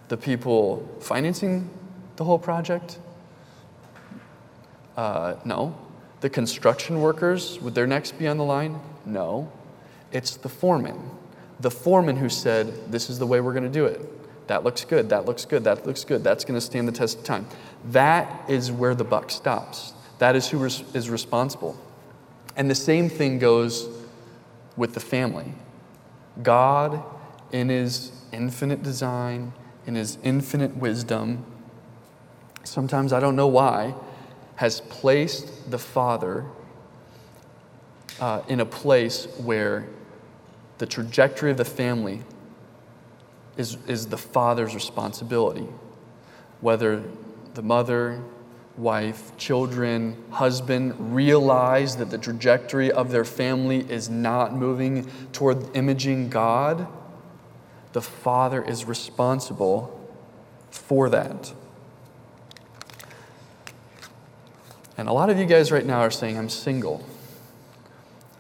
[0.09, 1.69] The people financing
[2.17, 2.99] the whole project?
[4.97, 5.77] Uh, no.
[6.21, 8.81] The construction workers, would their necks be on the line?
[9.05, 9.53] No.
[10.11, 11.11] It's the foreman.
[11.61, 14.47] The foreman who said, This is the way we're going to do it.
[14.49, 15.11] That looks good.
[15.11, 15.65] That looks good.
[15.65, 16.25] That looks good.
[16.25, 17.47] That's going to stand the test of time.
[17.85, 19.93] That is where the buck stops.
[20.19, 21.79] That is who is responsible.
[22.57, 23.89] And the same thing goes
[24.77, 25.53] with the family.
[26.43, 27.03] God,
[27.53, 29.53] in His infinite design,
[29.87, 31.45] in His infinite wisdom,
[32.65, 33.95] sometimes I don't know why,
[34.57, 36.45] has placed the father
[38.21, 39.87] uh, in a place where
[40.79, 42.23] the trajectory of the family
[43.57, 45.67] is, is the father's responsibility.
[46.61, 47.03] Whether
[47.55, 48.21] the mother,
[48.79, 56.31] wife, children, husband realize that the trajectory of their family is not moving toward imaging
[56.31, 56.87] God,
[57.93, 59.95] the father is responsible
[60.71, 61.53] for that.
[64.97, 67.05] And a lot of you guys right now are saying, I'm single.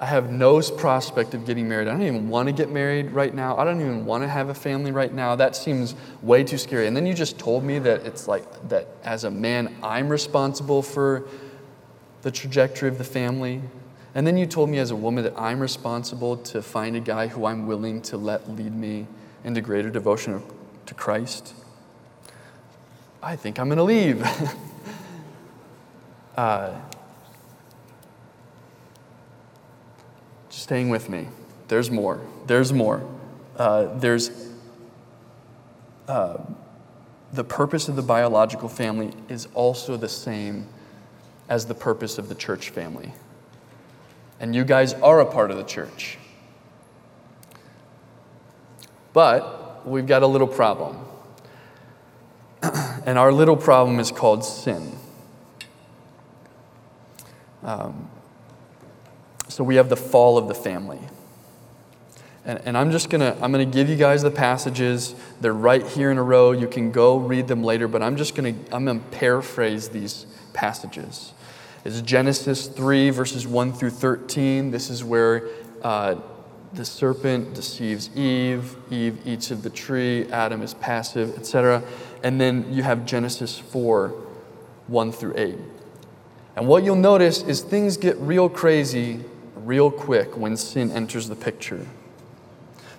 [0.00, 1.88] I have no prospect of getting married.
[1.88, 3.56] I don't even want to get married right now.
[3.56, 5.34] I don't even want to have a family right now.
[5.34, 6.86] That seems way too scary.
[6.86, 10.82] And then you just told me that it's like that as a man, I'm responsible
[10.82, 11.26] for
[12.22, 13.60] the trajectory of the family.
[14.14, 17.26] And then you told me as a woman that I'm responsible to find a guy
[17.26, 19.08] who I'm willing to let lead me
[19.42, 20.40] into greater devotion
[20.86, 21.54] to Christ.
[23.20, 24.24] I think I'm going to leave.
[26.36, 26.78] uh,
[30.68, 31.26] staying with me.
[31.68, 32.20] There's more.
[32.46, 33.02] There's more.
[33.56, 34.30] Uh, there's
[36.06, 36.42] uh,
[37.32, 40.66] the purpose of the biological family is also the same
[41.48, 43.14] as the purpose of the church family.
[44.40, 46.18] And you guys are a part of the church.
[49.14, 50.98] But we've got a little problem.
[52.62, 54.98] and our little problem is called sin.
[57.62, 58.10] Um,
[59.58, 61.00] so we have the fall of the family.
[62.44, 65.16] And, and I'm just gonna I'm gonna give you guys the passages.
[65.40, 66.52] They're right here in a row.
[66.52, 71.32] You can go read them later, but I'm just gonna I'm gonna paraphrase these passages.
[71.84, 74.70] It's Genesis 3, verses 1 through 13.
[74.70, 75.48] This is where
[75.82, 76.14] uh,
[76.72, 81.82] the serpent deceives Eve, Eve eats of the tree, Adam is passive, etc.
[82.22, 84.10] And then you have Genesis 4,
[84.86, 85.56] 1 through 8.
[86.54, 89.24] And what you'll notice is things get real crazy
[89.68, 91.86] real quick when sin enters the picture.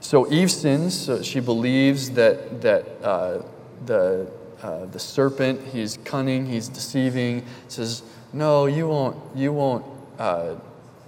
[0.01, 3.41] So Eve sins, so she believes that, that uh,
[3.87, 8.03] the, uh, the serpent, he's cunning, he's deceiving, says,
[8.33, 9.83] No, you won't, you won't.
[10.19, 10.55] Uh,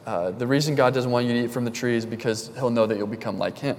[0.07, 2.71] uh, the reason God doesn't want you to eat from the tree is because he'll
[2.71, 3.77] know that you'll become like him.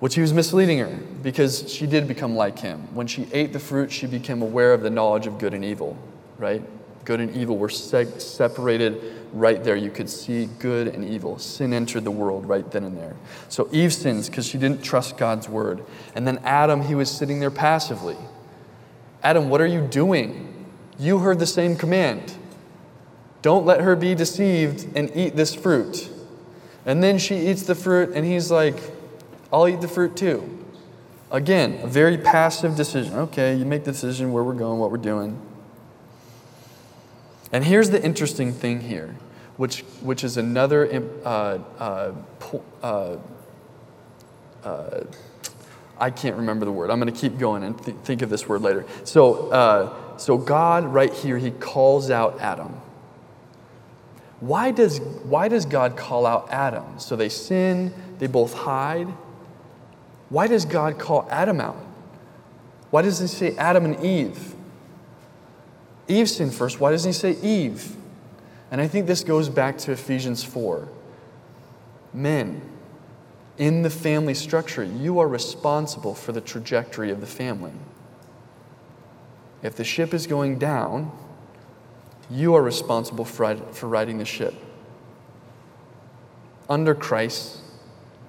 [0.00, 2.94] Which he was misleading her because she did become like him.
[2.94, 5.96] When she ate the fruit, she became aware of the knowledge of good and evil,
[6.36, 6.62] right?
[7.08, 9.00] Good and evil were se- separated
[9.32, 9.76] right there.
[9.76, 11.38] You could see good and evil.
[11.38, 13.16] Sin entered the world right then and there.
[13.48, 15.82] So Eve sins because she didn't trust God's word.
[16.14, 18.18] And then Adam, he was sitting there passively.
[19.22, 20.66] Adam, what are you doing?
[20.98, 22.34] You heard the same command.
[23.40, 26.10] Don't let her be deceived and eat this fruit.
[26.84, 28.76] And then she eats the fruit, and he's like,
[29.50, 30.62] I'll eat the fruit too.
[31.30, 33.14] Again, a very passive decision.
[33.14, 35.40] Okay, you make the decision where we're going, what we're doing.
[37.52, 39.16] And here's the interesting thing here,
[39.56, 42.12] which, which is another, uh, uh,
[42.82, 43.16] uh,
[44.64, 45.04] uh,
[45.98, 46.90] I can't remember the word.
[46.90, 48.84] I'm going to keep going and th- think of this word later.
[49.04, 52.80] So, uh, so God, right here, he calls out Adam.
[54.40, 56.98] Why does, why does God call out Adam?
[56.98, 59.08] So they sin, they both hide.
[60.28, 61.76] Why does God call Adam out?
[62.90, 64.54] Why does he say Adam and Eve?
[66.08, 66.80] Eve sinned first.
[66.80, 67.94] Why doesn't he say Eve?
[68.70, 70.88] And I think this goes back to Ephesians 4.
[72.12, 72.62] Men,
[73.58, 77.72] in the family structure, you are responsible for the trajectory of the family.
[79.62, 81.12] If the ship is going down,
[82.30, 84.54] you are responsible for, for riding the ship.
[86.68, 87.58] Under Christ,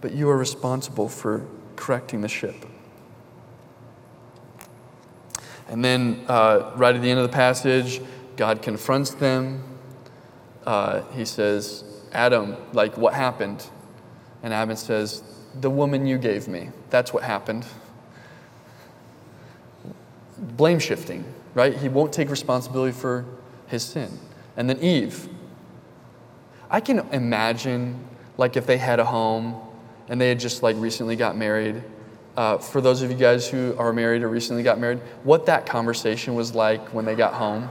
[0.01, 2.65] but you are responsible for correcting the ship.
[5.69, 8.01] And then, uh, right at the end of the passage,
[8.35, 9.63] God confronts them.
[10.65, 13.63] Uh, he says, Adam, like, what happened?
[14.41, 15.23] And Adam says,
[15.59, 16.69] The woman you gave me.
[16.89, 17.65] That's what happened.
[20.37, 21.75] Blame shifting, right?
[21.75, 23.25] He won't take responsibility for
[23.67, 24.17] his sin.
[24.57, 25.29] And then Eve.
[26.71, 27.99] I can imagine,
[28.37, 29.55] like, if they had a home
[30.07, 31.83] and they had just, like, recently got married
[32.37, 35.65] uh, for those of you guys who are married or recently got married, what that
[35.65, 37.69] conversation was like when they got home.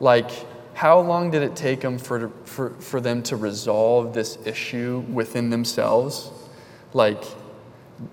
[0.00, 0.30] Like,
[0.74, 5.50] how long did it take them for, for, for them to resolve this issue within
[5.50, 6.30] themselves?
[6.92, 7.22] Like,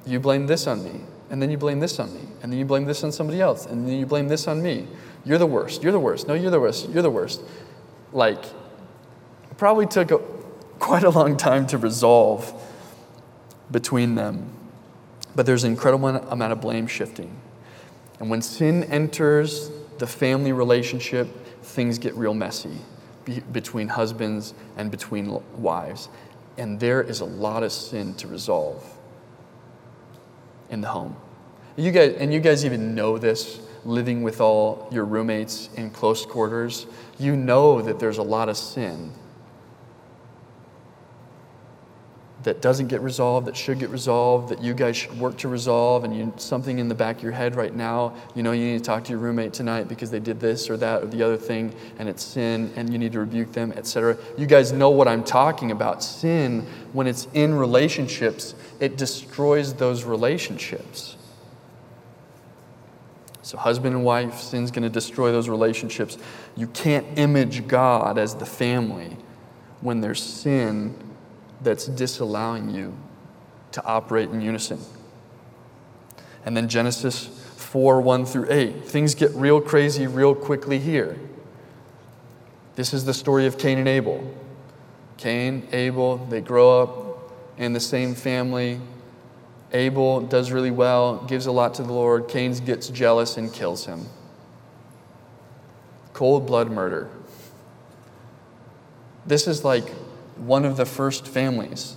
[0.06, 2.66] you blame this on me, and then you blame this on me, and then you
[2.66, 4.88] blame this on somebody else, and then you blame this on me.
[5.24, 5.82] You're the worst.
[5.84, 6.28] You're the worst.
[6.28, 6.90] No, you're the worst.
[6.90, 7.42] You're the worst.
[8.14, 8.44] Like,
[9.58, 10.20] probably took a,
[10.80, 12.54] quite a long time to resolve
[13.72, 14.50] between them.
[15.38, 17.40] But there's an incredible amount of blame shifting.
[18.20, 19.70] And when sin enters
[20.00, 21.28] the family relationship,
[21.62, 22.80] things get real messy
[23.24, 26.10] be- between husbands and between wives.
[26.58, 28.84] And there is a lot of sin to resolve
[30.72, 31.16] in the home.
[31.76, 36.26] You guys, and you guys even know this living with all your roommates in close
[36.26, 36.88] quarters.
[37.20, 39.14] You know that there's a lot of sin
[42.44, 46.04] that doesn't get resolved, that should get resolved, that you guys should work to resolve,
[46.04, 48.78] and you, something in the back of your head right now, you know you need
[48.78, 51.38] to talk to your roommate tonight because they did this or that or the other
[51.38, 54.18] thing, and it's sin, and you need to rebuke them, etc.
[54.38, 56.04] You guys know what I'm talking about.
[56.04, 61.18] Sin, when it's in relationships, it destroys those relationships.
[63.42, 66.18] So, husband and wife, sin's going to destroy those relationships.
[66.56, 69.16] You can't image God as the family
[69.80, 70.96] when there's sin
[71.62, 72.98] that's disallowing you
[73.72, 74.80] to operate in unison.
[76.46, 77.26] And then Genesis
[77.58, 78.86] 4 1 through 8.
[78.86, 81.18] Things get real crazy real quickly here.
[82.76, 84.34] This is the story of Cain and Abel.
[85.18, 88.80] Cain, Abel, they grow up in the same family.
[89.74, 92.28] Abel does really well, gives a lot to the Lord.
[92.28, 94.06] Cain gets jealous and kills him.
[96.14, 97.10] Cold blood murder.
[99.26, 99.92] This is like
[100.40, 101.96] one of the first families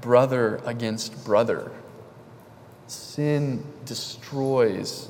[0.00, 1.70] brother against brother.
[2.86, 5.08] Sin destroys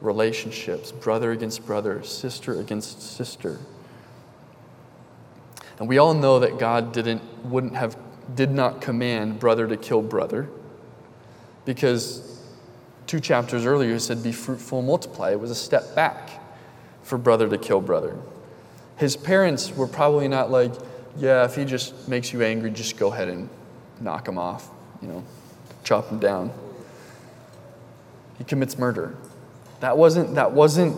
[0.00, 3.58] relationships, brother against brother, sister against sister.
[5.78, 7.96] And we all know that God didn't, wouldn't have,
[8.34, 10.48] did not command brother to kill brother
[11.64, 12.42] because
[13.06, 15.30] two chapters earlier he said, Be fruitful multiply.
[15.30, 16.30] It was a step back
[17.02, 18.16] for brother to kill brother.
[18.96, 20.72] His parents were probably not like,
[21.16, 23.48] Yeah, if he just makes you angry, just go ahead and
[24.00, 24.68] knock him off,
[25.02, 25.24] you know,
[25.84, 26.52] chop him down.
[28.36, 29.16] He commits murder.
[29.80, 30.96] That wasn't, that wasn't,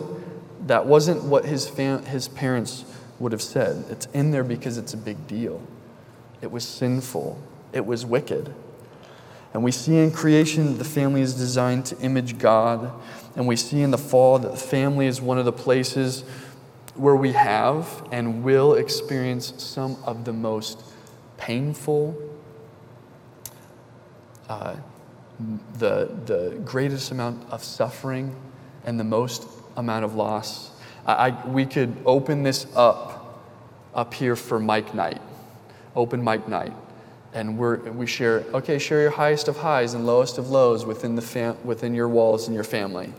[0.67, 2.85] that wasn't what his, fam- his parents
[3.19, 3.85] would have said.
[3.89, 5.61] It's in there because it's a big deal.
[6.41, 7.41] It was sinful,
[7.73, 8.53] it was wicked.
[9.53, 12.91] And we see in creation the family is designed to image God.
[13.35, 16.23] And we see in the fall that the family is one of the places
[16.95, 20.81] where we have and will experience some of the most
[21.37, 22.15] painful,
[24.49, 24.75] uh,
[25.79, 28.35] the, the greatest amount of suffering,
[28.85, 30.71] and the most amount of loss.
[31.05, 33.17] I, I, we could open this up
[33.93, 35.21] up here for Mic Night,
[35.95, 36.73] open Mic Night,
[37.33, 38.45] and we're, we share.
[38.53, 42.07] Okay, share your highest of highs and lowest of lows within the fam- within your
[42.07, 43.13] walls and your family.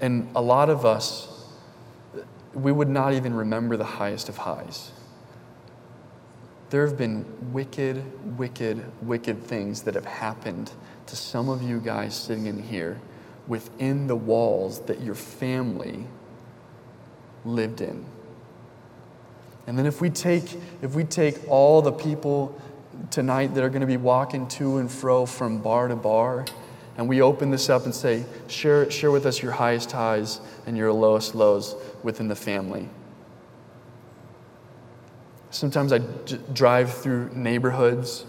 [0.00, 1.28] And a lot of us,
[2.54, 4.90] we would not even remember the highest of highs.
[6.70, 8.02] There have been wicked,
[8.38, 10.70] wicked, wicked things that have happened
[11.06, 13.00] to some of you guys sitting in here
[13.48, 16.06] within the walls that your family
[17.44, 18.04] lived in.
[19.66, 22.60] And then if we take if we take all the people
[23.10, 26.44] tonight that are going to be walking to and fro from bar to bar
[26.96, 30.76] and we open this up and say share share with us your highest highs and
[30.76, 32.88] your lowest lows within the family.
[35.50, 38.24] Sometimes I d- drive through neighborhoods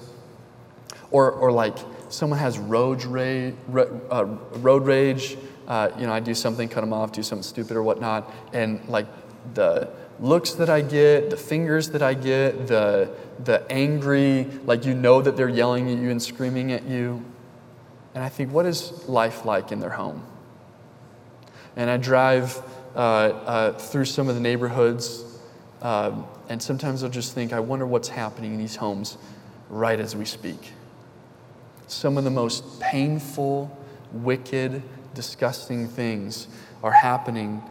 [1.12, 1.78] or or like
[2.10, 5.38] someone has road rage, uh, road rage
[5.72, 8.86] uh, you know, I do something, cut them off, do something stupid or whatnot, and
[8.90, 9.08] like
[9.54, 9.90] the
[10.20, 13.10] looks that I get, the fingers that I get, the
[13.46, 17.24] the angry, like you know that they're yelling at you and screaming at you,
[18.14, 20.26] and I think, what is life like in their home?
[21.76, 22.58] And I drive
[22.96, 25.24] uh, uh, through some of the neighborhoods,
[25.82, 29.18] um, and sometimes I'll just think, I wonder what's happening in these homes
[29.70, 30.74] right as we speak.
[31.88, 33.76] Some of the most painful,
[34.12, 34.84] wicked,
[35.14, 36.48] disgusting things
[36.84, 37.62] are happening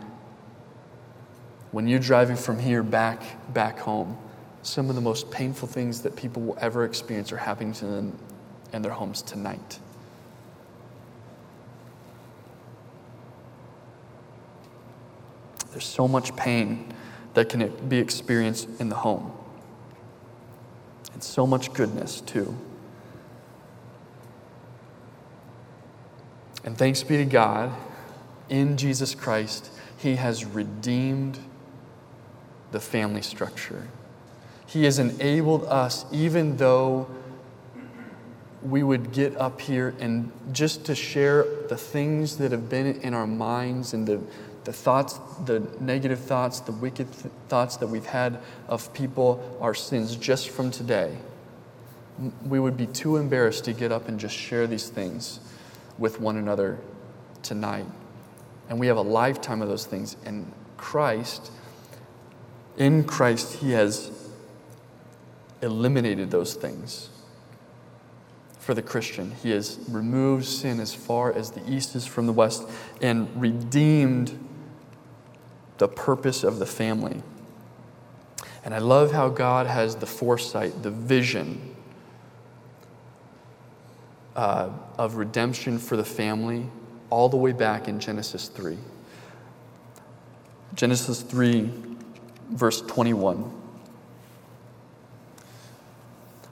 [1.72, 3.22] when you're driving from here back
[3.54, 4.16] back home.
[4.62, 8.18] Some of the most painful things that people will ever experience are happening to them
[8.72, 9.78] in their homes tonight.
[15.70, 16.92] There's so much pain
[17.34, 19.32] that can be experienced in the home.
[21.12, 22.56] And so much goodness, too.
[26.64, 27.72] And thanks be to God,
[28.48, 31.38] in Jesus Christ, He has redeemed
[32.72, 33.88] the family structure.
[34.66, 37.08] He has enabled us, even though
[38.62, 43.14] we would get up here and just to share the things that have been in
[43.14, 44.20] our minds and the,
[44.64, 48.38] the thoughts, the negative thoughts, the wicked th- thoughts that we've had
[48.68, 51.16] of people, our sins, just from today.
[52.44, 55.40] We would be too embarrassed to get up and just share these things
[55.98, 56.78] with one another
[57.42, 57.86] tonight.
[58.68, 60.16] And we have a lifetime of those things.
[60.24, 61.50] And Christ,
[62.76, 64.10] in Christ, He has
[65.62, 67.08] eliminated those things
[68.58, 69.32] for the Christian.
[69.42, 72.64] He has removed sin as far as the east is from the west
[73.00, 74.38] and redeemed
[75.80, 77.22] the purpose of the family.
[78.62, 81.74] And I love how God has the foresight, the vision
[84.36, 84.68] uh,
[84.98, 86.66] of redemption for the family
[87.08, 88.76] all the way back in Genesis 3.
[90.74, 91.72] Genesis 3,
[92.50, 93.50] verse 21.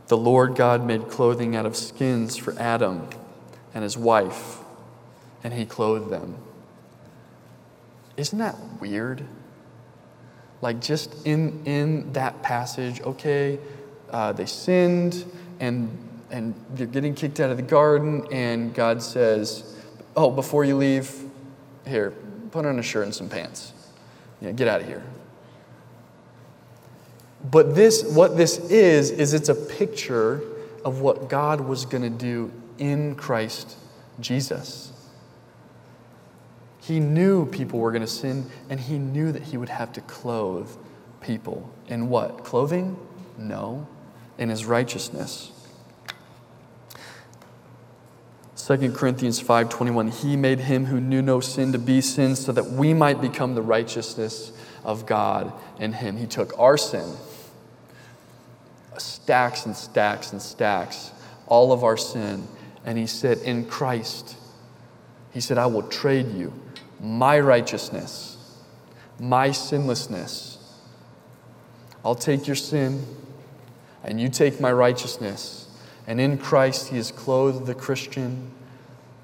[0.07, 3.07] The Lord God made clothing out of skins for Adam
[3.75, 4.61] and his wife,
[5.45, 6.39] and he clothed them.
[8.19, 9.25] Isn't that weird?
[10.61, 13.59] Like, just in, in that passage, okay,
[14.11, 15.25] uh, they sinned,
[15.61, 15.89] and
[16.31, 19.75] and you're getting kicked out of the garden, and God says,
[20.17, 21.15] Oh, before you leave,
[21.87, 22.13] here,
[22.51, 23.73] put on a shirt and some pants.
[24.41, 25.03] Yeah, get out of here.
[27.51, 30.43] But this, what this is, is it's a picture
[30.85, 33.77] of what God was going to do in Christ
[34.21, 34.88] Jesus.
[36.89, 40.01] He knew people were going to sin, and he knew that he would have to
[40.01, 40.71] clothe
[41.21, 42.45] people in what?
[42.45, 42.97] Clothing?
[43.37, 43.87] No,
[44.39, 45.53] in his righteousness.
[48.57, 52.71] 2 Corinthians 5:21 He made him who knew no sin to be sin so that
[52.71, 56.17] we might become the righteousness of God in him.
[56.17, 57.07] He took our sin
[58.97, 61.13] stacks and stacks and stacks
[61.47, 62.49] all of our sin
[62.85, 64.37] and he said in Christ
[65.33, 66.53] he said I will trade you
[67.01, 68.39] my righteousness
[69.19, 70.59] my sinlessness.
[72.05, 73.05] I'll take your sin
[74.05, 75.69] and you take my righteousness.
[76.07, 78.51] And in Christ he has clothed the Christian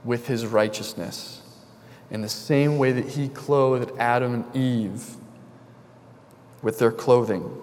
[0.04, 1.40] with his righteousness.
[2.10, 5.16] In the same way that he clothed Adam and Eve
[6.62, 7.60] with their clothing.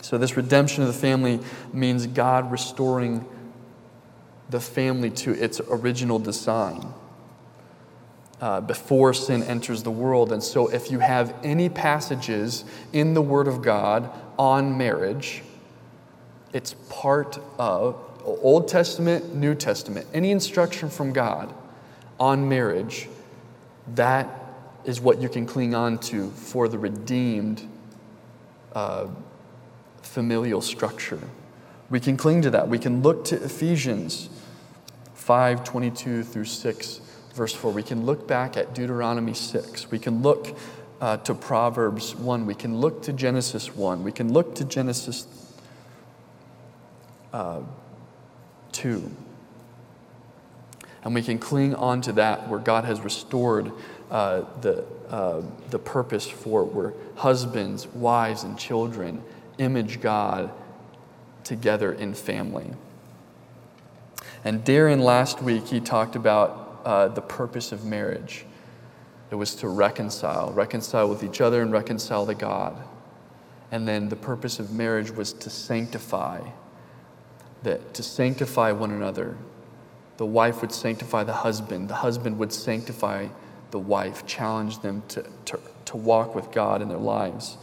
[0.00, 1.40] So, this redemption of the family
[1.72, 3.26] means God restoring
[4.48, 6.94] the family to its original design
[8.40, 10.32] uh, before sin enters the world.
[10.32, 15.42] And so, if you have any passages in the Word of God on marriage,
[16.52, 21.52] it's part of Old Testament, New Testament, any instruction from God
[22.20, 23.08] on marriage,
[23.94, 24.28] that
[24.84, 27.62] is what you can cling on to for the redeemed
[28.74, 29.06] uh,
[30.02, 31.20] familial structure.
[31.90, 32.68] We can cling to that.
[32.68, 34.28] We can look to Ephesians
[35.14, 37.00] 5 22 through 6,
[37.38, 37.70] verse 4.
[37.70, 39.92] We can look back at Deuteronomy 6.
[39.92, 40.58] We can look
[41.00, 42.44] uh, to Proverbs 1.
[42.46, 44.02] We can look to Genesis 1.
[44.02, 45.24] We can look to Genesis
[47.32, 47.60] uh,
[48.72, 49.10] 2.
[51.04, 53.70] And we can cling on to that where God has restored
[54.10, 59.22] uh, the, uh, the purpose for where husbands, wives, and children
[59.58, 60.50] image God
[61.44, 62.72] together in family.
[64.44, 68.46] And Darren last week, he talked about uh, the purpose of marriage.
[69.30, 72.82] It was to reconcile, reconcile with each other and reconcile to God.
[73.70, 76.40] And then the purpose of marriage was to sanctify,
[77.62, 79.36] that to sanctify one another.
[80.16, 83.26] The wife would sanctify the husband, the husband would sanctify
[83.70, 87.58] the wife, challenge them to, to, to walk with God in their lives.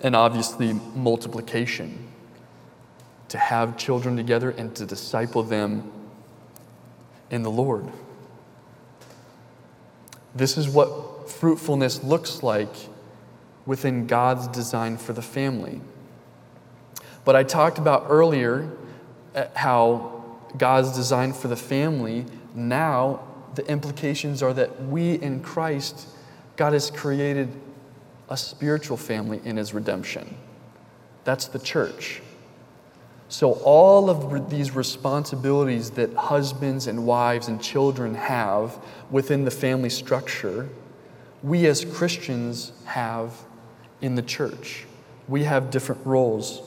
[0.00, 2.08] And obviously, multiplication,
[3.28, 5.92] to have children together and to disciple them
[7.30, 7.92] in the Lord.
[10.34, 12.74] This is what fruitfulness looks like
[13.66, 15.80] within God's design for the family.
[17.24, 18.70] But I talked about earlier
[19.34, 20.22] uh, how
[20.56, 23.20] God's design for the family now
[23.54, 26.08] the implications are that we in Christ,
[26.56, 27.48] God has created
[28.28, 30.36] a spiritual family in his redemption.
[31.24, 32.20] That's the church.
[33.28, 38.78] So, all of these responsibilities that husbands and wives and children have
[39.10, 40.68] within the family structure,
[41.42, 43.32] we as Christians have
[44.00, 44.84] in the church.
[45.26, 46.62] We have different roles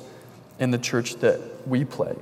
[0.60, 2.16] in the church that we play.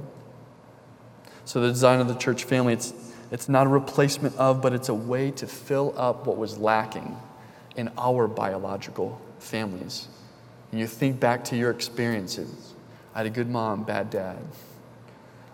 [1.46, 2.94] So, the design of the church family, it's
[3.32, 7.18] it's not a replacement of, but it's a way to fill up what was lacking
[7.76, 10.08] in our biological families.
[10.72, 12.75] And you think back to your experiences.
[13.16, 14.38] I had a good mom, bad dad.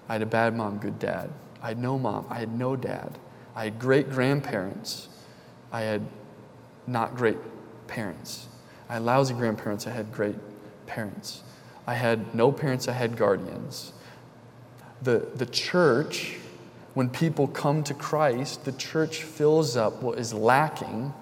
[0.09, 1.29] I had a bad mom, good dad.
[1.61, 3.17] I had no mom, I had no dad.
[3.55, 5.07] I had great grandparents.
[5.71, 6.01] I had
[6.87, 7.37] not great
[7.87, 8.47] parents.
[8.89, 10.35] I had lousy grandparents, I had great
[10.87, 11.43] parents.
[11.87, 13.93] I had no parents, I had guardians.
[15.01, 16.37] The, the church
[16.93, 21.13] when people come to Christ, the church fills up what is lacking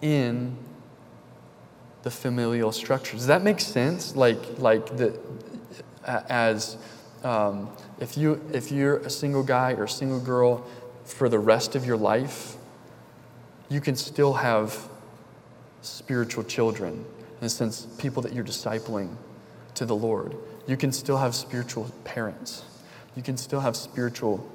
[0.00, 0.56] in
[2.02, 3.16] the familial structure.
[3.16, 4.14] Does that make sense?
[4.14, 5.18] Like, like the,
[6.06, 6.76] as
[7.22, 10.66] um, if you if you're a single guy or a single girl
[11.04, 12.56] for the rest of your life,
[13.68, 14.88] you can still have
[15.82, 19.14] spiritual children in the sense people that you're discipling
[19.74, 20.36] to the Lord.
[20.66, 22.64] You can still have spiritual parents.
[23.16, 24.50] You can still have spiritual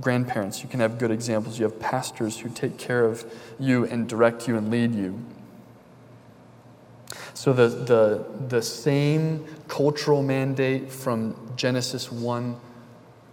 [0.00, 0.62] grandparents.
[0.62, 1.58] You can have good examples.
[1.58, 3.24] You have pastors who take care of
[3.58, 5.24] you and direct you and lead you.
[7.34, 12.60] So, the, the, the same cultural mandate from Genesis 1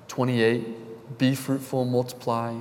[0.07, 2.59] 28 be fruitful, multiply,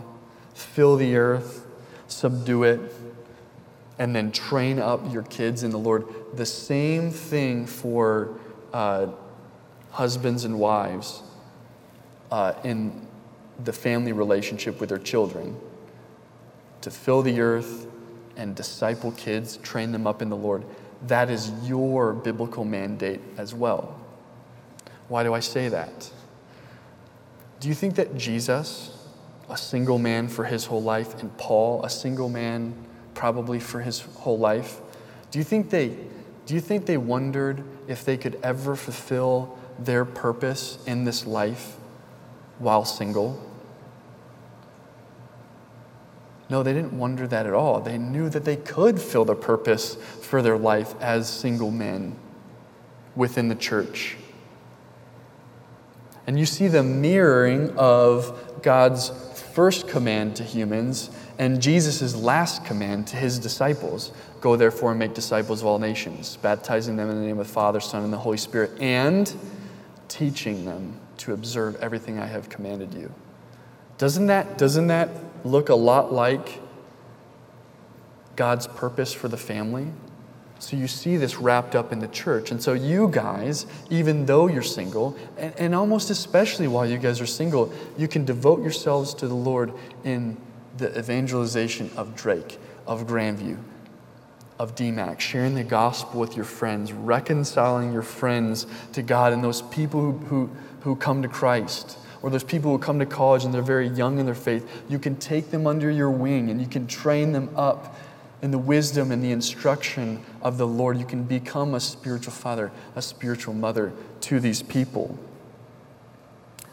[0.54, 1.66] fill the earth,
[2.06, 2.80] subdue it,
[3.98, 6.06] and then train up your kids in the Lord.
[6.34, 8.38] The same thing for
[8.72, 9.08] uh,
[9.90, 11.22] husbands and wives
[12.30, 13.06] uh, in
[13.64, 15.56] the family relationship with their children,
[16.80, 17.86] to fill the earth
[18.36, 20.64] and disciple kids, train them up in the Lord.
[21.06, 23.98] That is your biblical mandate as well.
[25.08, 26.10] Why do I say that?
[27.58, 28.96] Do you think that Jesus,
[29.48, 32.74] a single man for his whole life, and Paul, a single man
[33.14, 34.80] probably for his whole life,
[35.30, 35.96] do you think they,
[36.46, 41.76] do you think they wondered if they could ever fulfill their purpose in this life
[42.58, 43.49] while single?
[46.50, 47.80] No, they didn't wonder that at all.
[47.80, 52.16] They knew that they could fill the purpose for their life as single men
[53.14, 54.16] within the church.
[56.26, 59.10] And you see the mirroring of God's
[59.54, 65.12] first command to humans and Jesus' last command to his disciples Go therefore and make
[65.12, 68.18] disciples of all nations, baptizing them in the name of the Father, Son, and the
[68.18, 69.32] Holy Spirit, and
[70.08, 73.12] teaching them to observe everything I have commanded you.
[73.98, 75.10] Doesn't that, doesn't that
[75.44, 76.60] look a lot like
[78.36, 79.88] God's purpose for the family?
[80.60, 82.50] So you see this wrapped up in the church.
[82.50, 87.18] And so you guys, even though you're single, and, and almost especially while you guys
[87.20, 89.72] are single, you can devote yourselves to the Lord
[90.04, 90.36] in
[90.76, 93.56] the evangelization of Drake, of Grandview,
[94.58, 99.62] of DMACC, sharing the gospel with your friends, reconciling your friends to God and those
[99.62, 103.54] people who, who, who come to Christ or those people who come to college and
[103.54, 106.66] they're very young in their faith, you can take them under your wing and you
[106.66, 107.96] can train them up
[108.42, 110.98] in the wisdom and the instruction of the Lord.
[110.98, 113.92] You can become a spiritual father, a spiritual mother
[114.22, 115.18] to these people.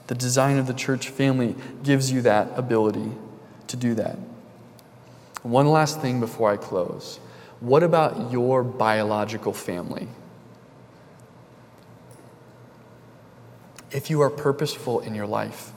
[0.07, 3.11] The design of the church family gives you that ability
[3.67, 4.17] to do that.
[5.43, 7.19] One last thing before I close.
[7.59, 10.07] What about your biological family?
[13.91, 15.71] If you are purposeful in your life,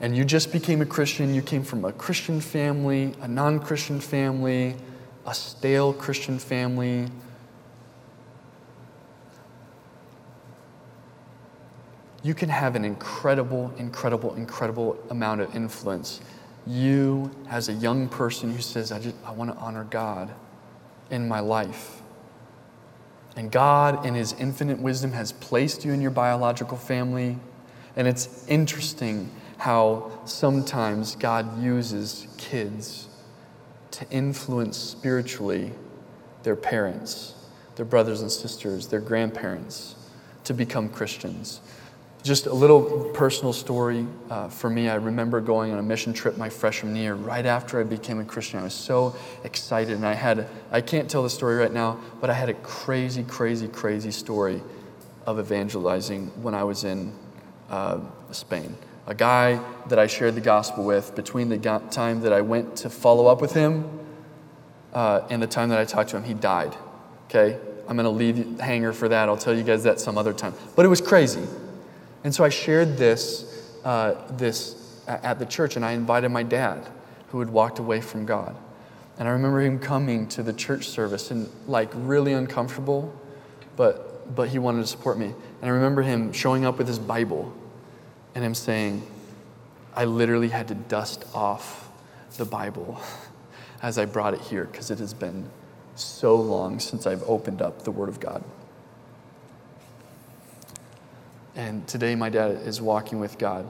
[0.00, 4.00] and you just became a Christian, you came from a Christian family, a non Christian
[4.00, 4.76] family,
[5.26, 7.08] a stale Christian family,
[12.24, 16.20] you can have an incredible, incredible, incredible amount of influence.
[16.66, 20.30] You as a young person who says, I, I want to honor God
[21.10, 22.00] in my life.
[23.36, 27.38] And God, in His infinite wisdom, has placed you in your biological family.
[27.96, 33.08] And it's interesting how sometimes God uses kids
[33.92, 35.72] to influence spiritually
[36.42, 37.34] their parents,
[37.76, 39.94] their brothers and sisters, their grandparents
[40.44, 41.60] to become Christians.
[42.24, 44.88] Just a little personal story uh, for me.
[44.88, 48.24] I remember going on a mission trip my freshman year, right after I became a
[48.24, 48.60] Christian.
[48.60, 49.14] I was so
[49.44, 52.54] excited, and I had, I can't tell the story right now, but I had a
[52.54, 54.62] crazy, crazy, crazy story
[55.26, 57.12] of evangelizing when I was in
[57.68, 58.00] uh,
[58.30, 58.74] Spain.
[59.06, 61.58] A guy that I shared the gospel with between the
[61.90, 64.00] time that I went to follow up with him
[64.94, 66.74] uh, and the time that I talked to him, he died.
[67.26, 67.60] Okay?
[67.86, 69.28] I'm going to leave the hanger for that.
[69.28, 70.54] I'll tell you guys that some other time.
[70.74, 71.46] But it was crazy.
[72.24, 76.88] And so I shared this, uh, this at the church, and I invited my dad,
[77.28, 78.56] who had walked away from God.
[79.18, 83.14] And I remember him coming to the church service and like really uncomfortable,
[83.76, 85.26] but, but he wanted to support me.
[85.26, 87.52] And I remember him showing up with his Bible
[88.34, 89.06] and him saying,
[89.94, 91.88] I literally had to dust off
[92.36, 93.00] the Bible
[93.82, 95.48] as I brought it here because it has been
[95.94, 98.42] so long since I've opened up the Word of God.
[101.56, 103.66] And today, my dad is walking with God,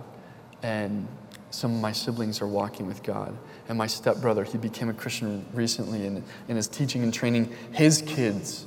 [0.62, 1.07] and
[1.51, 3.37] some of my siblings are walking with God.
[3.68, 8.03] And my stepbrother, he became a Christian recently and, and is teaching and training his
[8.03, 8.66] kids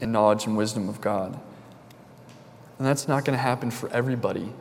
[0.00, 1.38] in knowledge and wisdom of God.
[2.78, 4.52] And that's not going to happen for everybody.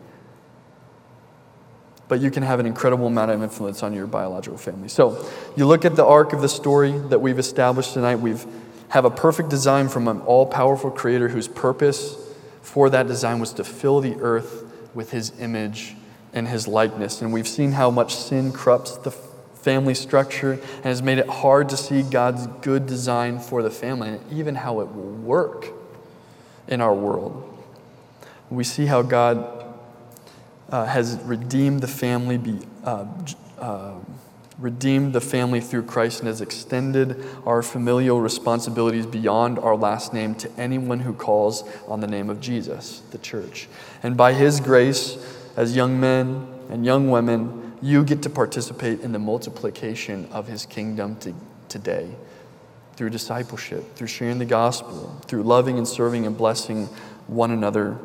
[2.07, 4.89] But you can have an incredible amount of influence on your biological family.
[4.89, 8.18] So you look at the arc of the story that we've established tonight.
[8.18, 8.45] We've
[8.89, 12.16] have a perfect design from an all-powerful creator whose purpose
[12.64, 14.64] for that design was to fill the earth
[14.95, 15.95] with his image
[16.34, 17.22] and his likeness.
[17.22, 21.70] And we've seen how much sin corrupts the family structure and has made it hard
[21.70, 25.68] to see God's good design for the family and even how it will work
[26.68, 27.49] in our world.
[28.49, 29.66] We see how God
[30.70, 33.05] uh, has redeemed the family, be, uh,
[33.59, 33.93] uh,
[34.59, 40.35] redeemed the family through Christ and has extended our familial responsibilities beyond our last name
[40.35, 43.67] to anyone who calls on the name of Jesus, the church.
[44.03, 45.17] And by His grace,
[45.57, 50.65] as young men and young women, you get to participate in the multiplication of His
[50.65, 51.33] kingdom to,
[51.67, 52.15] today
[52.95, 56.85] through discipleship, through sharing the gospel, through loving and serving and blessing
[57.27, 57.97] one another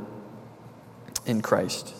[1.26, 1.94] in Christ.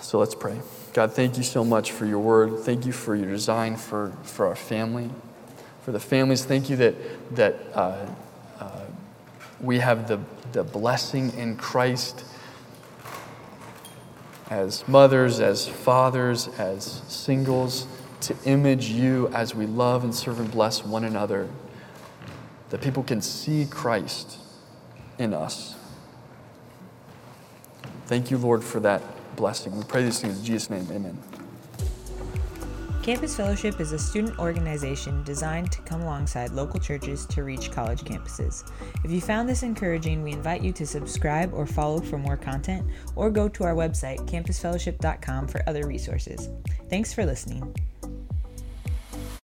[0.00, 0.60] So let's pray.
[0.98, 2.58] God, thank you so much for your word.
[2.64, 5.08] Thank you for your design for, for our family,
[5.82, 6.44] for the families.
[6.44, 8.06] Thank you that, that uh,
[8.58, 8.80] uh,
[9.60, 10.18] we have the,
[10.50, 12.24] the blessing in Christ
[14.50, 17.86] as mothers, as fathers, as singles,
[18.22, 21.48] to image you as we love and serve and bless one another,
[22.70, 24.38] that people can see Christ
[25.16, 25.76] in us.
[28.06, 29.00] Thank you, Lord, for that
[29.38, 29.74] blessing.
[29.76, 30.86] We pray these things in Jesus' name.
[30.90, 31.18] Amen.
[33.02, 38.02] Campus Fellowship is a student organization designed to come alongside local churches to reach college
[38.02, 38.70] campuses.
[39.02, 42.86] If you found this encouraging, we invite you to subscribe or follow for more content,
[43.16, 46.50] or go to our website, campusfellowship.com, for other resources.
[46.90, 47.74] Thanks for listening.